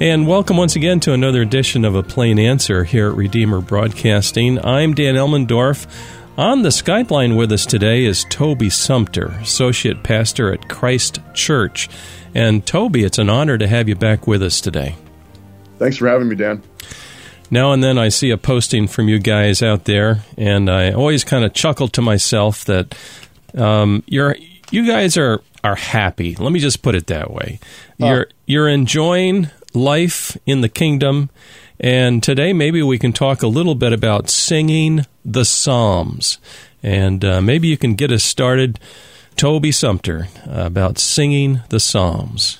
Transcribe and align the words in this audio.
And 0.00 0.26
welcome 0.26 0.56
once 0.56 0.76
again 0.76 0.98
to 1.00 1.12
another 1.12 1.42
edition 1.42 1.84
of 1.84 1.94
A 1.94 2.02
Plain 2.02 2.38
Answer 2.38 2.84
here 2.84 3.10
at 3.10 3.16
Redeemer 3.16 3.60
Broadcasting. 3.60 4.58
I'm 4.64 4.94
Dan 4.94 5.14
Elmendorf. 5.14 5.86
On 6.38 6.62
the 6.62 6.70
Skype 6.70 7.10
line 7.10 7.36
with 7.36 7.52
us 7.52 7.66
today 7.66 8.06
is 8.06 8.24
Toby 8.30 8.70
Sumpter, 8.70 9.26
Associate 9.42 10.02
Pastor 10.02 10.54
at 10.54 10.70
Christ 10.70 11.20
Church. 11.34 11.90
And 12.34 12.64
Toby, 12.64 13.04
it's 13.04 13.18
an 13.18 13.28
honor 13.28 13.58
to 13.58 13.68
have 13.68 13.90
you 13.90 13.94
back 13.94 14.26
with 14.26 14.42
us 14.42 14.62
today. 14.62 14.96
Thanks 15.78 15.98
for 15.98 16.08
having 16.08 16.28
me, 16.28 16.34
Dan. 16.34 16.62
Now 17.50 17.72
and 17.72 17.84
then 17.84 17.98
I 17.98 18.08
see 18.08 18.30
a 18.30 18.38
posting 18.38 18.88
from 18.88 19.10
you 19.10 19.18
guys 19.18 19.62
out 19.62 19.84
there, 19.84 20.24
and 20.38 20.70
I 20.70 20.92
always 20.92 21.24
kind 21.24 21.44
of 21.44 21.52
chuckle 21.52 21.88
to 21.88 22.00
myself 22.00 22.64
that 22.64 22.96
um, 23.54 24.02
you're 24.06 24.34
you 24.70 24.86
guys 24.86 25.18
are 25.18 25.42
are 25.62 25.76
happy. 25.76 26.36
Let 26.36 26.52
me 26.52 26.58
just 26.58 26.80
put 26.80 26.94
it 26.94 27.08
that 27.08 27.30
way. 27.30 27.60
Uh, 28.00 28.06
you're 28.06 28.26
you're 28.46 28.68
enjoying 28.68 29.50
life 29.72 30.36
in 30.46 30.60
the 30.60 30.68
kingdom. 30.68 31.30
And 31.78 32.22
today, 32.22 32.52
maybe 32.52 32.82
we 32.82 32.98
can 32.98 33.12
talk 33.12 33.42
a 33.42 33.46
little 33.46 33.74
bit 33.74 33.92
about 33.92 34.28
singing 34.28 35.06
the 35.24 35.44
Psalms. 35.44 36.38
And 36.82 37.24
uh, 37.24 37.40
maybe 37.40 37.68
you 37.68 37.76
can 37.76 37.94
get 37.94 38.10
us 38.10 38.24
started, 38.24 38.78
Toby 39.36 39.72
Sumpter, 39.72 40.28
uh, 40.46 40.66
about 40.66 40.98
singing 40.98 41.60
the 41.70 41.80
Psalms. 41.80 42.58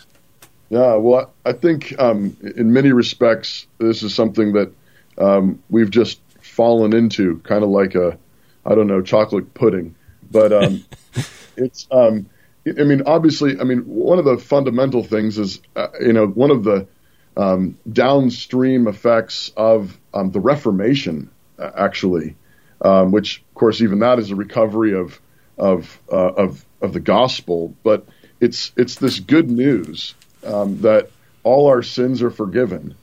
Yeah, 0.70 0.94
well, 0.96 1.32
I 1.44 1.52
think 1.52 1.98
um, 1.98 2.36
in 2.56 2.72
many 2.72 2.92
respects, 2.92 3.66
this 3.78 4.02
is 4.02 4.14
something 4.14 4.52
that 4.52 4.72
um, 5.18 5.62
we've 5.68 5.90
just 5.90 6.20
fallen 6.40 6.94
into, 6.94 7.38
kind 7.40 7.64
of 7.64 7.70
like 7.70 7.94
a, 7.94 8.16
I 8.64 8.74
don't 8.74 8.86
know, 8.86 9.02
chocolate 9.02 9.52
pudding. 9.52 9.94
But 10.30 10.52
um, 10.52 10.84
it's, 11.56 11.88
um, 11.90 12.26
I 12.66 12.84
mean, 12.84 13.02
obviously, 13.04 13.58
I 13.58 13.64
mean, 13.64 13.80
one 13.80 14.18
of 14.18 14.24
the 14.24 14.38
fundamental 14.38 15.02
things 15.02 15.38
is, 15.38 15.60
uh, 15.74 15.88
you 16.00 16.12
know, 16.12 16.26
one 16.26 16.50
of 16.50 16.62
the 16.64 16.86
um, 17.36 17.78
downstream 17.90 18.88
effects 18.88 19.52
of 19.56 19.98
um, 20.12 20.30
the 20.30 20.40
Reformation, 20.40 21.30
actually, 21.58 22.36
um, 22.82 23.12
which 23.12 23.38
of 23.38 23.54
course 23.54 23.80
even 23.80 24.00
that 24.00 24.18
is 24.18 24.30
a 24.30 24.36
recovery 24.36 24.94
of 24.94 25.20
of 25.58 26.00
uh, 26.10 26.32
of 26.32 26.64
of 26.80 26.92
the 26.92 27.00
gospel. 27.00 27.74
But 27.82 28.06
it's 28.40 28.72
it's 28.76 28.96
this 28.96 29.20
good 29.20 29.50
news 29.50 30.14
um, 30.44 30.80
that 30.82 31.10
all 31.42 31.68
our 31.68 31.82
sins 31.82 32.22
are 32.22 32.30
forgiven 32.30 32.94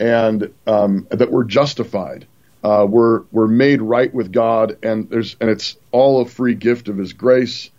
and 0.00 0.52
um, 0.66 1.06
that 1.10 1.30
we're 1.30 1.44
justified. 1.44 2.26
Uh, 2.62 2.86
we're 2.88 3.22
we're 3.30 3.46
made 3.46 3.82
right 3.82 4.12
with 4.12 4.32
God, 4.32 4.78
and 4.82 5.08
there's 5.10 5.36
and 5.40 5.50
it's 5.50 5.76
all 5.92 6.22
a 6.22 6.26
free 6.26 6.54
gift 6.54 6.88
of 6.88 6.96
His 6.96 7.12
grace, 7.12 7.70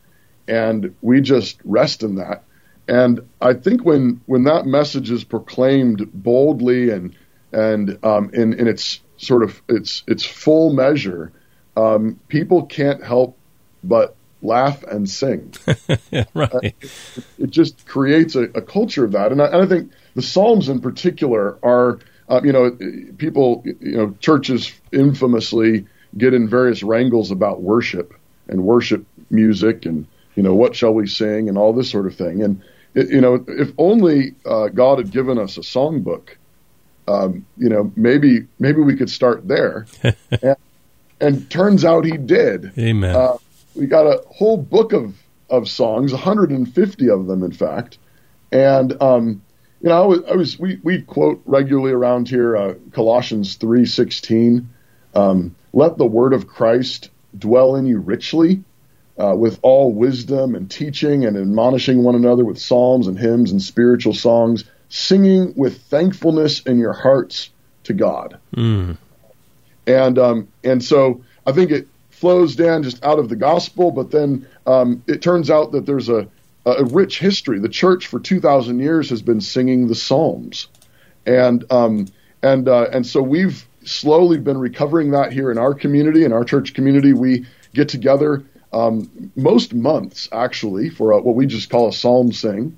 and 0.47 0.95
we 1.01 1.21
just 1.21 1.59
rest 1.63 2.03
in 2.03 2.15
that. 2.15 2.43
And 2.87 3.27
I 3.41 3.53
think 3.53 3.83
when 3.83 4.21
when 4.25 4.43
that 4.43 4.65
message 4.65 5.09
is 5.09 5.23
proclaimed 5.23 6.09
boldly 6.13 6.91
and 6.91 7.15
and 7.51 7.97
um, 8.03 8.29
in 8.33 8.53
in 8.53 8.67
its 8.67 9.01
sort 9.17 9.43
of 9.43 9.61
its 9.67 10.03
its 10.07 10.23
full 10.23 10.73
measure, 10.73 11.31
um, 11.75 12.19
people 12.27 12.65
can't 12.65 13.03
help 13.03 13.37
but 13.83 14.15
laugh 14.41 14.83
and 14.83 15.09
sing. 15.09 15.53
right. 16.33 16.53
Uh, 16.53 16.59
it, 16.61 16.75
it, 17.39 17.49
just 17.49 17.87
creates 17.87 18.35
a, 18.35 18.43
a, 18.43 18.61
culture 18.61 19.03
of 19.03 19.13
that, 19.13 19.31
and 19.31 19.41
I, 19.41 19.45
and 19.45 19.55
I, 19.55 19.65
think 19.65 19.91
the 20.13 20.21
Psalms 20.21 20.69
in 20.69 20.81
particular 20.81 21.57
are, 21.63 21.99
uh, 22.29 22.41
you 22.43 22.51
know, 22.51 22.77
people, 23.17 23.63
you 23.65 23.97
know, 23.97 24.15
churches 24.19 24.71
infamously 24.91 25.87
get 26.17 26.33
in 26.33 26.47
various 26.47 26.83
wrangles 26.83 27.31
about 27.31 27.61
worship 27.61 28.13
and 28.47 28.63
worship 28.63 29.05
music 29.29 29.85
and 29.85 30.05
you 30.35 30.43
know 30.43 30.53
what 30.53 30.75
shall 30.75 30.93
we 30.93 31.07
sing 31.07 31.49
and 31.49 31.57
all 31.57 31.73
this 31.73 31.89
sort 31.89 32.05
of 32.05 32.15
thing, 32.15 32.43
and 32.43 32.61
you 32.95 33.21
know, 33.21 33.43
if 33.47 33.71
only 33.77 34.35
uh, 34.45 34.69
God 34.69 34.99
had 34.99 35.11
given 35.11 35.37
us 35.37 35.57
a 35.57 35.61
songbook, 35.61 36.29
um, 37.07 37.45
you 37.57 37.69
know, 37.69 37.91
maybe 37.95 38.47
maybe 38.59 38.81
we 38.81 38.95
could 38.95 39.09
start 39.09 39.47
there. 39.47 39.85
and, 40.41 40.55
and, 41.19 41.51
turns 41.51 41.85
out 41.85 42.05
He 42.05 42.17
did. 42.17 42.71
Amen. 42.77 43.15
Uh, 43.15 43.37
we 43.75 43.85
got 43.85 44.07
a 44.07 44.23
whole 44.29 44.57
book 44.57 44.93
of 44.93 45.15
of 45.49 45.69
songs, 45.69 46.11
150 46.11 47.09
of 47.09 47.27
them, 47.27 47.43
in 47.43 47.51
fact. 47.51 47.97
And 48.51 48.99
um, 49.01 49.41
you 49.81 49.89
know, 49.89 50.03
I 50.03 50.05
was, 50.05 50.19
I 50.31 50.35
was, 50.35 50.57
we 50.57 50.79
we 50.81 51.01
quote 51.01 51.41
regularly 51.45 51.91
around 51.91 52.29
here 52.29 52.55
uh, 52.55 52.73
Colossians 52.91 53.57
3:16. 53.57 54.65
Um, 55.13 55.55
Let 55.73 55.97
the 55.97 56.07
word 56.07 56.33
of 56.33 56.47
Christ 56.47 57.09
dwell 57.37 57.75
in 57.75 57.85
you 57.85 57.99
richly 57.99 58.63
uh, 59.17 59.35
with 59.35 59.59
all 59.61 59.93
wisdom 59.93 60.55
and 60.55 60.69
teaching 60.69 61.25
and 61.25 61.37
admonishing 61.37 62.03
one 62.03 62.15
another 62.15 62.43
with 62.43 62.59
psalms 62.59 63.07
and 63.07 63.17
hymns 63.17 63.51
and 63.51 63.61
spiritual 63.61 64.13
songs, 64.13 64.65
singing 64.89 65.53
with 65.55 65.81
thankfulness 65.83 66.61
in 66.61 66.77
your 66.77 66.93
hearts 66.93 67.49
to 67.83 67.93
God. 67.93 68.37
Mm. 68.55 68.97
And 69.87 70.19
um, 70.19 70.47
and 70.63 70.83
so 70.83 71.23
I 71.45 71.51
think 71.51 71.71
it 71.71 71.87
flows 72.09 72.55
down 72.55 72.83
just 72.83 73.03
out 73.03 73.19
of 73.19 73.29
the 73.29 73.35
gospel, 73.35 73.91
but 73.91 74.09
then 74.11 74.47
um, 74.65 75.03
it 75.07 75.21
turns 75.21 75.49
out 75.49 75.73
that 75.73 75.85
there's 75.85 76.09
a, 76.09 76.27
a 76.65 76.83
rich 76.85 77.19
history. 77.19 77.59
The 77.59 77.69
church 77.69 78.07
for 78.07 78.19
two 78.19 78.39
thousand 78.39 78.79
years 78.79 79.09
has 79.11 79.21
been 79.21 79.41
singing 79.41 79.87
the 79.87 79.95
psalms, 79.95 80.67
and 81.25 81.63
um, 81.71 82.07
and 82.41 82.67
uh, 82.67 82.87
and 82.91 83.05
so 83.05 83.21
we've 83.21 83.67
slowly 83.83 84.39
been 84.39 84.57
recovering 84.57 85.11
that 85.11 85.31
here 85.31 85.51
in 85.51 85.59
our 85.59 85.75
community, 85.75 86.23
in 86.23 86.33
our 86.33 86.43
church 86.43 86.73
community. 86.73 87.13
We 87.13 87.45
get 87.73 87.89
together 87.89 88.43
um, 88.75 89.31
most 89.35 89.73
months 89.73 90.27
actually 90.31 90.89
for 90.89 91.11
a, 91.11 91.21
what 91.21 91.35
we 91.35 91.45
just 91.45 91.69
call 91.69 91.87
a 91.87 91.93
psalm 91.93 92.33
sing, 92.33 92.77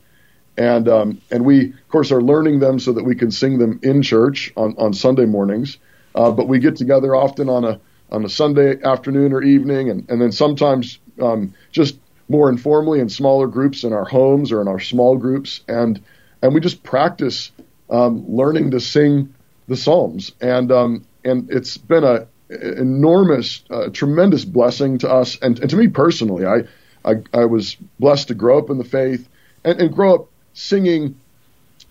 and 0.56 0.88
um, 0.88 1.22
and 1.32 1.44
we 1.44 1.72
of 1.72 1.88
course 1.90 2.12
are 2.12 2.22
learning 2.22 2.60
them 2.60 2.80
so 2.80 2.94
that 2.94 3.04
we 3.04 3.16
can 3.16 3.32
sing 3.32 3.58
them 3.58 3.80
in 3.82 4.04
church 4.04 4.54
on 4.56 4.76
on 4.78 4.94
Sunday 4.94 5.26
mornings. 5.26 5.78
Uh, 6.14 6.32
but 6.32 6.48
we 6.48 6.60
get 6.60 6.76
together 6.76 7.16
often 7.16 7.50
on 7.50 7.66
a 7.66 7.80
on 8.12 8.24
a 8.24 8.30
Sunday 8.30 8.82
afternoon 8.82 9.34
or 9.34 9.42
evening, 9.42 9.90
and 9.90 10.08
and 10.10 10.22
then 10.22 10.32
sometimes 10.32 11.00
um, 11.20 11.56
just 11.72 11.98
more 12.30 12.50
informally 12.50 13.00
in 13.00 13.10
smaller 13.10 13.48
groups 13.48 13.84
in 13.84 13.92
our 13.92 14.06
homes 14.06 14.52
or 14.52 14.62
in 14.62 14.68
our 14.68 14.80
small 14.80 15.18
groups, 15.18 15.62
and 15.68 16.00
and 16.44 16.54
we 16.54 16.60
just 16.60 16.84
practice 16.84 17.52
um, 17.90 18.24
learning 18.28 18.72
to 18.72 18.80
sing 18.80 19.34
the 19.68 19.76
psalms, 19.76 20.32
and 20.40 20.72
um, 20.72 21.06
and 21.26 21.50
it's 21.50 21.76
been 21.78 22.04
a 22.04 22.28
enormous, 22.50 23.64
uh, 23.70 23.90
tremendous 23.90 24.46
blessing 24.46 25.00
to 25.00 25.10
us 25.10 25.38
and, 25.42 25.60
and 25.60 25.70
to 25.70 25.76
me 25.76 25.88
personally. 25.88 26.46
I, 26.46 26.64
I, 27.04 27.16
I 27.34 27.46
was 27.46 27.78
blessed 28.00 28.30
to 28.30 28.36
grow 28.36 28.58
up 28.58 28.70
in 28.70 28.78
the 28.78 28.84
faith 28.84 29.28
and, 29.64 29.82
and 29.82 29.94
grow 29.94 30.16
up 30.16 30.30
singing 30.54 31.20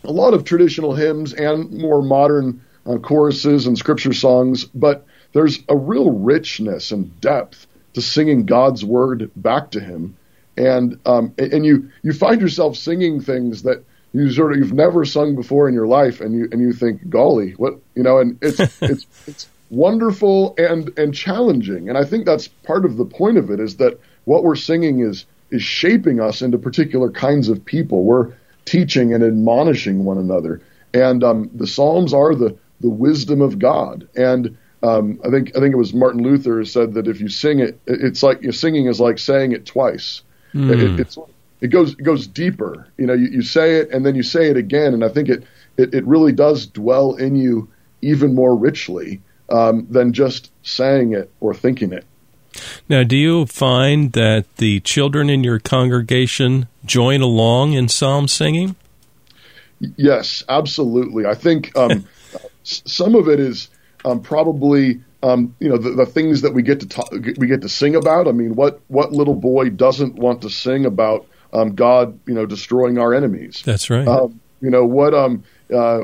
a 0.05 0.12
lot 0.12 0.34
of 0.34 0.44
traditional 0.44 0.94
hymns 0.94 1.33
and 1.33 1.71
more 1.72 2.03
modern 2.03 2.62
uh, 2.87 2.99
choruses 2.99 3.67
and 3.67 3.77
scripture 3.77 4.12
songs, 4.12 4.65
but 4.65 5.06
there's 5.33 5.61
a 5.69 5.77
real 5.77 6.11
richness 6.11 6.93
and 6.93 7.21
depth 7.21 7.67
to 7.94 8.03
singing 8.03 8.47
God's 8.47 8.84
word 8.84 9.31
back 9.37 9.73
to 9.73 9.81
Him, 9.81 10.17
and 10.56 10.99
um, 11.06 11.34
and 11.38 11.65
you 11.65 11.91
you 12.03 12.12
find 12.12 12.41
yourself 12.41 12.76
singing 12.76 13.20
things 13.20 13.62
that 13.62 13.85
you 14.12 14.31
sort 14.31 14.53
of 14.53 14.58
you've 14.58 14.73
never 14.73 15.05
sung 15.05 15.35
before 15.35 15.69
in 15.69 15.75
your 15.75 15.87
life, 15.87 16.20
and 16.20 16.35
you 16.35 16.49
and 16.53 16.61
you 16.61 16.73
think, 16.73 17.08
golly, 17.08 17.53
what 17.53 17.79
you 17.94 18.03
know, 18.03 18.19
and 18.19 18.38
it's 18.41 18.61
it's 18.81 19.06
it's 19.26 19.49
wonderful 19.71 20.55
and 20.59 20.97
and 20.99 21.15
challenging. 21.15 21.89
And 21.89 21.99
I 21.99 22.05
think 22.05 22.25
that's 22.25 22.49
part 22.49 22.85
of 22.85 22.97
the 22.97 23.05
point 23.05 23.39
of 23.39 23.51
it 23.51 23.61
is 23.61 23.77
that 23.77 23.99
what 24.25 24.45
we're 24.45 24.57
singing 24.57 25.01
is 25.01 25.27
is 25.51 25.63
shaping 25.63 26.21
us 26.21 26.43
into 26.43 26.59
particular 26.59 27.11
kinds 27.11 27.49
of 27.49 27.65
people. 27.65 28.05
We're 28.05 28.33
teaching 28.65 29.15
and 29.15 29.23
admonishing 29.23 30.05
one 30.05 30.19
another. 30.19 30.61
And 30.93 31.23
um, 31.23 31.51
the 31.55 31.67
Psalms 31.67 32.13
are 32.13 32.35
the 32.35 32.57
the 32.81 32.91
wisdom 32.91 33.41
of 33.41 33.59
God. 33.59 34.07
And 34.17 34.57
um, 34.83 35.21
I 35.25 35.31
think 35.31 35.57
I 35.57 35.61
think 35.61 35.73
it 35.73 35.79
was 35.79 35.95
Martin 35.95 36.23
Luther 36.23 36.65
said 36.65 36.95
that 36.95 37.09
if 37.09 37.21
you 37.21 37.29
sing 37.29 37.61
it, 37.61 37.81
it's 37.87 38.23
like 38.23 38.43
your 38.43 38.53
singing 38.53 38.87
is 38.87 39.01
like 39.01 39.19
saying 39.19 39.53
it 39.53 39.67
twice. 39.67 40.23
Mm. 40.55 40.71
It, 40.71 41.01
it's 41.01 41.19
it 41.61 41.69
goes 41.69 41.93
it 41.93 42.03
goes 42.03 42.27
deeper. 42.27 42.87
You 42.99 43.07
know, 43.07 43.15
you, 43.15 43.29
you 43.29 43.43
say 43.43 43.77
it 43.77 43.91
and 43.91 44.05
then 44.05 44.15
you 44.15 44.23
say 44.23 44.49
it 44.51 44.57
again, 44.57 44.95
and 44.95 45.05
I 45.05 45.09
think 45.09 45.29
it, 45.29 45.45
it 45.77 45.95
it 45.95 46.07
really 46.07 46.33
does 46.33 46.67
dwell 46.67 47.15
in 47.15 47.37
you 47.37 47.69
even 48.03 48.35
more 48.35 48.55
richly 48.55 49.21
um, 49.48 49.87
than 49.90 50.12
just 50.12 50.50
saying 50.62 51.12
it 51.12 51.31
or 51.40 51.54
thinking 51.54 51.93
it. 51.93 52.04
Now, 52.88 53.02
do 53.02 53.16
you 53.16 53.46
find 53.46 54.12
that 54.12 54.46
the 54.56 54.81
children 54.81 55.28
in 55.28 55.44
your 55.44 55.58
congregation 55.58 56.69
join 56.84 57.20
along 57.20 57.75
in 57.75 57.88
psalm 57.88 58.28
singing? 58.28 58.76
Yes, 59.78 60.43
absolutely. 60.48 61.26
I 61.26 61.34
think 61.34 61.76
um, 61.76 62.06
some 62.62 63.14
of 63.14 63.28
it 63.28 63.40
is 63.40 63.69
um, 64.04 64.22
probably 64.22 65.00
um, 65.22 65.54
you 65.60 65.69
know 65.69 65.78
the, 65.78 65.90
the, 65.90 66.06
things 66.06 66.43
that 66.43 66.54
we 66.54 66.62
get 66.62 66.81
to 66.81 66.88
talk, 66.88 67.10
we 67.10 67.46
get 67.46 67.62
to 67.62 67.69
sing 67.69 67.96
about. 67.96 68.28
I 68.28 68.32
mean, 68.32 68.54
what 68.54 68.81
what 68.88 69.12
little 69.12 69.34
boy 69.34 69.70
doesn't 69.70 70.14
want 70.14 70.43
to 70.43 70.50
sing 70.50 70.87
about 70.87 71.26
um, 71.52 71.75
God, 71.75 72.19
you 72.26 72.34
know, 72.34 72.46
destroying 72.46 72.98
our 72.98 73.12
enemies? 73.12 73.62
That's 73.64 73.90
right. 73.90 74.06
Um, 74.06 74.40
you 74.60 74.70
know 74.70 74.84
what? 74.84 75.14
Um, 75.14 75.44
uh, 75.73 76.01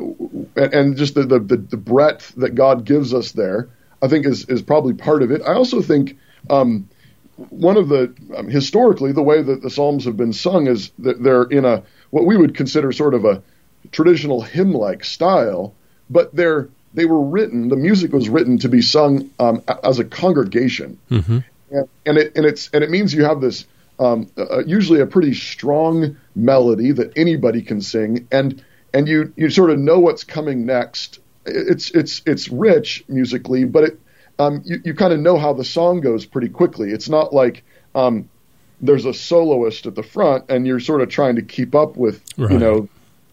and, 0.56 0.96
just 0.96 1.14
the, 1.14 1.24
the, 1.24 1.56
the 1.56 1.76
breadth 1.76 2.34
that 2.36 2.54
God 2.54 2.84
gives 2.84 3.14
us 3.14 3.32
there, 3.32 3.68
I 4.02 4.08
think 4.08 4.26
is 4.26 4.44
is 4.46 4.62
probably 4.62 4.94
part 4.94 5.22
of 5.22 5.30
it. 5.30 5.42
I 5.42 5.54
also 5.54 5.82
think 5.82 6.18
um, 6.50 6.88
one 7.36 7.76
of 7.76 7.88
the 7.88 8.14
um, 8.36 8.48
historically 8.48 9.12
the 9.12 9.22
way 9.22 9.42
that 9.42 9.62
the 9.62 9.70
Psalms 9.70 10.04
have 10.04 10.16
been 10.16 10.32
sung 10.32 10.66
is 10.66 10.90
that 10.98 11.22
they're 11.22 11.44
in 11.44 11.64
a 11.64 11.82
what 12.10 12.26
we 12.26 12.36
would 12.36 12.56
consider 12.56 12.92
sort 12.92 13.14
of 13.14 13.24
a 13.24 13.42
traditional 13.90 14.42
hymn-like 14.42 15.04
style, 15.04 15.74
but 16.10 16.34
they're 16.34 16.68
they 16.94 17.04
were 17.04 17.22
written. 17.22 17.68
The 17.68 17.76
music 17.76 18.12
was 18.12 18.28
written 18.28 18.58
to 18.58 18.68
be 18.68 18.82
sung 18.82 19.30
um, 19.38 19.62
as 19.82 19.98
a 19.98 20.04
congregation, 20.04 20.98
Mm-hmm. 21.10 21.38
and, 21.70 21.88
and 22.04 22.18
it 22.18 22.36
and 22.36 22.46
it's 22.46 22.68
and 22.72 22.84
it 22.84 22.90
means 22.90 23.14
you 23.14 23.24
have 23.24 23.40
this 23.40 23.66
um, 23.98 24.30
uh, 24.36 24.64
usually 24.64 25.00
a 25.00 25.06
pretty 25.06 25.34
strong 25.34 26.16
melody 26.34 26.92
that 26.92 27.12
anybody 27.16 27.62
can 27.62 27.80
sing, 27.80 28.26
and 28.30 28.62
and 28.94 29.08
you 29.08 29.32
you 29.36 29.50
sort 29.50 29.70
of 29.70 29.78
know 29.78 29.98
what's 29.98 30.24
coming 30.24 30.66
next. 30.66 31.20
It's 31.44 31.90
it's 31.90 32.22
it's 32.26 32.48
rich 32.48 33.04
musically, 33.08 33.64
but 33.64 33.84
it 33.84 34.00
um, 34.38 34.62
you 34.64 34.80
you 34.84 34.94
kind 34.94 35.12
of 35.12 35.20
know 35.20 35.38
how 35.38 35.52
the 35.52 35.64
song 35.64 36.00
goes 36.00 36.24
pretty 36.26 36.48
quickly. 36.48 36.90
It's 36.90 37.08
not 37.08 37.32
like 37.32 37.64
um, 37.94 38.28
there's 38.80 39.04
a 39.04 39.14
soloist 39.14 39.86
at 39.86 39.94
the 39.94 40.02
front, 40.02 40.50
and 40.50 40.66
you're 40.66 40.80
sort 40.80 41.00
of 41.00 41.08
trying 41.08 41.36
to 41.36 41.42
keep 41.42 41.74
up 41.74 41.96
with 41.96 42.22
you 42.52 42.58
know 42.58 42.88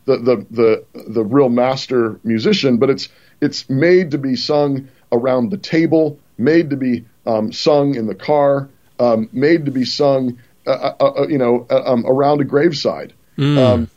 the, 0.05 0.17
the 0.17 0.45
the 0.51 1.03
the 1.07 1.23
real 1.23 1.49
master 1.49 2.19
musician, 2.23 2.77
but 2.77 2.89
it's 2.89 3.09
it's 3.41 3.69
made 3.69 4.11
to 4.11 4.17
be 4.17 4.35
sung 4.35 4.89
around 5.11 5.49
the 5.49 5.57
table, 5.57 6.19
made 6.37 6.69
to 6.71 6.77
be 6.77 7.05
um, 7.25 7.51
sung 7.51 7.95
in 7.95 8.07
the 8.07 8.15
car, 8.15 8.69
um, 8.99 9.29
made 9.31 9.65
to 9.65 9.71
be 9.71 9.85
sung, 9.85 10.39
uh, 10.67 10.93
uh, 10.99 11.05
uh, 11.05 11.27
you 11.27 11.37
know, 11.37 11.65
uh, 11.69 11.93
um, 11.93 12.05
around 12.05 12.41
a 12.41 12.43
graveside. 12.43 13.13
Um, 13.57 13.89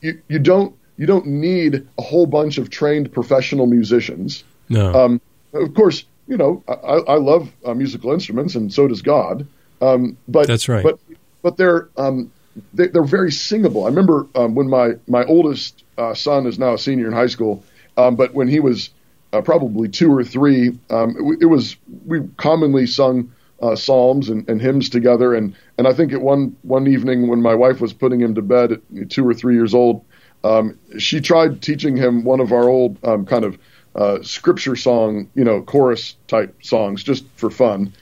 you 0.00 0.20
you 0.28 0.38
don't 0.38 0.75
you 0.96 1.06
don't 1.06 1.26
need 1.26 1.86
a 1.98 2.02
whole 2.02 2.26
bunch 2.26 2.58
of 2.58 2.70
trained 2.70 3.12
professional 3.12 3.66
musicians. 3.66 4.44
No. 4.68 4.92
Um, 4.94 5.20
of 5.52 5.74
course, 5.74 6.04
you 6.26 6.36
know, 6.36 6.62
I, 6.68 7.12
I 7.12 7.16
love 7.16 7.50
uh, 7.64 7.74
musical 7.74 8.12
instruments, 8.12 8.54
and 8.54 8.72
so 8.72 8.88
does 8.88 9.02
God. 9.02 9.46
Um, 9.80 10.16
but 10.26 10.46
That's 10.46 10.68
right. 10.68 10.82
But 10.82 10.98
but 11.42 11.56
they're 11.56 11.88
um, 11.96 12.32
they, 12.74 12.88
they're 12.88 13.04
very 13.04 13.30
singable. 13.30 13.84
I 13.84 13.88
remember 13.88 14.26
um, 14.34 14.54
when 14.54 14.68
my 14.68 14.94
my 15.06 15.24
oldest 15.24 15.84
uh, 15.98 16.14
son 16.14 16.46
is 16.46 16.58
now 16.58 16.74
a 16.74 16.78
senior 16.78 17.06
in 17.06 17.12
high 17.12 17.26
school, 17.26 17.62
um, 17.96 18.16
but 18.16 18.34
when 18.34 18.48
he 18.48 18.60
was 18.60 18.90
uh, 19.32 19.42
probably 19.42 19.88
two 19.88 20.12
or 20.12 20.24
three, 20.24 20.78
um, 20.90 21.16
it, 21.16 21.42
it 21.42 21.46
was 21.46 21.76
we 22.06 22.26
commonly 22.36 22.86
sung 22.86 23.32
uh, 23.62 23.76
psalms 23.76 24.28
and, 24.28 24.48
and 24.48 24.60
hymns 24.60 24.88
together. 24.88 25.34
And 25.34 25.54
and 25.78 25.86
I 25.86 25.92
think 25.92 26.12
at 26.12 26.20
one 26.20 26.56
one 26.62 26.86
evening 26.86 27.28
when 27.28 27.42
my 27.42 27.54
wife 27.54 27.80
was 27.80 27.92
putting 27.92 28.20
him 28.20 28.34
to 28.34 28.42
bed 28.42 28.72
at 28.72 29.10
two 29.10 29.26
or 29.26 29.34
three 29.34 29.54
years 29.54 29.74
old, 29.74 30.04
um, 30.44 30.78
she 30.98 31.20
tried 31.20 31.62
teaching 31.62 31.96
him 31.96 32.24
one 32.24 32.40
of 32.40 32.52
our 32.52 32.68
old 32.68 32.98
um, 33.04 33.26
kind 33.26 33.44
of 33.44 33.58
uh, 33.94 34.22
scripture 34.22 34.76
song, 34.76 35.28
you 35.34 35.44
know, 35.44 35.62
chorus 35.62 36.16
type 36.28 36.54
songs 36.62 37.02
just 37.02 37.24
for 37.36 37.50
fun. 37.50 37.92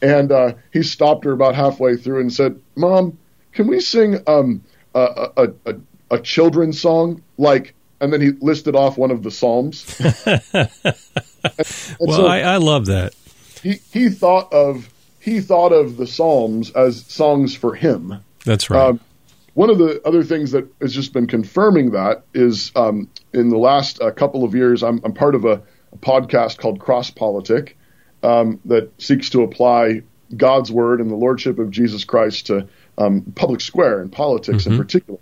And 0.00 0.32
uh, 0.32 0.54
he 0.72 0.82
stopped 0.82 1.24
her 1.24 1.32
about 1.32 1.54
halfway 1.54 1.96
through 1.96 2.20
and 2.20 2.32
said, 2.32 2.60
"Mom, 2.74 3.18
can 3.52 3.68
we 3.68 3.80
sing 3.80 4.18
um, 4.26 4.62
a, 4.94 5.30
a, 5.36 5.48
a, 5.66 5.74
a 6.10 6.20
children's 6.20 6.80
song 6.80 7.22
like?" 7.38 7.74
And 8.00 8.12
then 8.12 8.20
he 8.20 8.30
listed 8.40 8.74
off 8.74 8.98
one 8.98 9.12
of 9.12 9.22
the 9.22 9.30
psalms. 9.30 9.86
And 11.44 12.08
well, 12.08 12.18
so 12.18 12.26
I, 12.26 12.40
I 12.40 12.56
love 12.58 12.86
that. 12.86 13.14
he 13.62 13.80
he 13.92 14.08
thought 14.08 14.52
of 14.52 14.88
he 15.18 15.40
thought 15.40 15.72
of 15.72 15.96
the 15.96 16.06
psalms 16.06 16.70
as 16.72 17.04
songs 17.06 17.54
for 17.54 17.74
him. 17.74 18.22
That's 18.44 18.70
right. 18.70 18.88
Um, 18.88 19.00
one 19.54 19.70
of 19.70 19.78
the 19.78 20.00
other 20.06 20.22
things 20.22 20.52
that 20.52 20.72
has 20.80 20.94
just 20.94 21.12
been 21.12 21.26
confirming 21.26 21.90
that 21.92 22.24
is 22.32 22.72
um, 22.74 23.08
in 23.32 23.48
the 23.48 23.58
last 23.58 24.00
uh, 24.00 24.10
couple 24.10 24.44
of 24.44 24.54
years, 24.54 24.82
I'm, 24.82 25.00
I'm 25.04 25.12
part 25.12 25.34
of 25.34 25.44
a, 25.44 25.62
a 25.92 25.96
podcast 25.98 26.58
called 26.58 26.80
Cross 26.80 27.10
Politic 27.10 27.76
um, 28.22 28.60
that 28.64 28.90
seeks 29.00 29.30
to 29.30 29.42
apply 29.42 30.02
God's 30.36 30.72
word 30.72 31.00
and 31.00 31.10
the 31.10 31.16
lordship 31.16 31.58
of 31.58 31.70
Jesus 31.70 32.04
Christ 32.04 32.46
to 32.46 32.68
um, 32.96 33.22
public 33.34 33.60
square 33.60 34.00
and 34.00 34.10
politics 34.10 34.66
in 34.66 34.76
particular. 34.78 35.18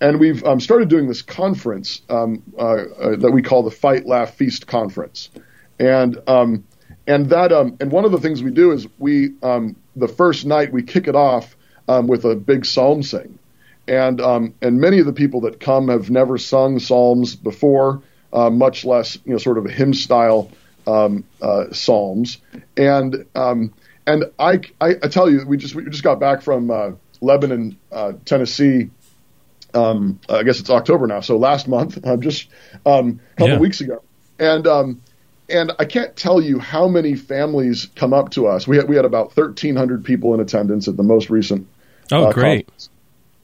And 0.00 0.20
we've 0.20 0.44
um, 0.44 0.60
started 0.60 0.88
doing 0.88 1.08
this 1.08 1.22
conference 1.22 2.02
um, 2.10 2.42
uh, 2.58 2.62
uh, 2.62 3.16
that 3.16 3.30
we 3.32 3.42
call 3.42 3.62
the 3.62 3.70
Fight, 3.70 4.06
Laugh, 4.06 4.34
Feast 4.34 4.66
Conference, 4.66 5.30
and 5.78 6.18
um, 6.28 6.64
and 7.06 7.30
that 7.30 7.52
um, 7.52 7.76
and 7.80 7.90
one 7.90 8.04
of 8.04 8.12
the 8.12 8.18
things 8.18 8.42
we 8.42 8.50
do 8.50 8.72
is 8.72 8.86
we 8.98 9.34
um, 9.42 9.76
the 9.96 10.08
first 10.08 10.46
night 10.46 10.72
we 10.72 10.82
kick 10.82 11.08
it 11.08 11.14
off 11.14 11.56
um, 11.88 12.06
with 12.06 12.24
a 12.24 12.34
big 12.34 12.66
psalm 12.66 13.02
sing, 13.02 13.38
and 13.86 14.20
um, 14.20 14.54
and 14.62 14.80
many 14.80 14.98
of 14.98 15.06
the 15.06 15.12
people 15.12 15.42
that 15.42 15.60
come 15.60 15.88
have 15.88 16.10
never 16.10 16.38
sung 16.38 16.78
psalms 16.78 17.36
before, 17.36 18.02
uh, 18.32 18.50
much 18.50 18.84
less 18.84 19.18
you 19.24 19.32
know 19.32 19.38
sort 19.38 19.58
of 19.58 19.64
hymn 19.66 19.94
style 19.94 20.50
um, 20.86 21.24
uh, 21.42 21.72
psalms, 21.72 22.38
and 22.76 23.26
um, 23.34 23.72
and 24.06 24.24
I, 24.38 24.60
I 24.80 24.90
I 25.02 25.08
tell 25.08 25.30
you 25.30 25.44
we 25.46 25.56
just 25.56 25.74
we 25.74 25.84
just 25.84 26.02
got 26.02 26.20
back 26.20 26.42
from 26.42 26.70
uh, 26.70 26.92
Lebanon, 27.20 27.78
uh, 27.92 28.12
Tennessee. 28.24 28.90
Um, 29.72 30.20
I 30.28 30.44
guess 30.44 30.60
it's 30.60 30.70
October 30.70 31.06
now, 31.08 31.20
so 31.20 31.36
last 31.36 31.66
month, 31.66 31.98
just 32.20 32.48
um, 32.86 33.20
a 33.32 33.36
couple 33.36 33.54
Yeah. 33.54 33.58
weeks 33.58 33.80
ago, 33.80 34.02
and 34.38 34.66
um, 34.68 35.00
and 35.48 35.72
I 35.80 35.84
can't 35.84 36.14
tell 36.14 36.40
you 36.40 36.58
how 36.60 36.86
many 36.86 37.16
families 37.16 37.88
come 37.96 38.14
up 38.14 38.30
to 38.30 38.46
us. 38.46 38.68
We 38.68 38.76
had 38.76 38.88
we 38.88 38.94
had 38.96 39.04
about 39.04 39.32
thirteen 39.32 39.74
hundred 39.74 40.04
people 40.04 40.32
in 40.32 40.40
attendance 40.40 40.86
at 40.86 40.96
the 40.96 41.02
most 41.02 41.28
recent. 41.28 41.66
oh, 42.12 42.26
uh, 42.26 42.32
great. 42.32 42.66
conference. 42.66 42.88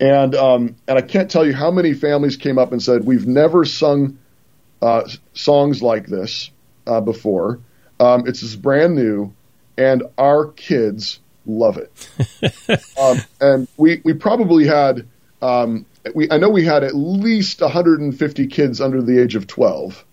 And 0.01 0.35
um, 0.35 0.77
and 0.89 0.99
I 0.99 1.03
can't 1.03 1.31
tell 1.31 1.47
you 1.47 1.55
how 1.55 1.71
many 1.71 1.93
families 1.93 2.37
came 2.37 2.59
up 2.59 2.73
and 2.73 2.83
said 2.83 3.05
we've 3.05 3.27
never 3.27 3.65
sung 3.65 4.19
uh, 4.81 5.09
songs 5.35 5.83
like 5.83 6.07
this 6.07 6.51
uh, 6.87 7.01
before. 7.03 7.61
Um, 7.99 8.27
it's 8.27 8.41
just 8.41 8.63
brand 8.63 8.95
new, 8.95 9.35
and 9.77 10.05
our 10.17 10.47
kids 10.47 11.21
love 11.45 11.77
it. 11.77 12.09
um, 13.01 13.19
and 13.41 13.69
we 13.77 14.01
we 14.03 14.15
probably 14.15 14.67
had 14.67 15.07
um, 15.43 15.85
we 16.15 16.31
I 16.31 16.39
know 16.39 16.49
we 16.49 16.65
had 16.65 16.83
at 16.83 16.95
least 16.95 17.61
150 17.61 18.47
kids 18.47 18.81
under 18.81 19.03
the 19.03 19.21
age 19.21 19.35
of 19.35 19.47
12 19.47 20.05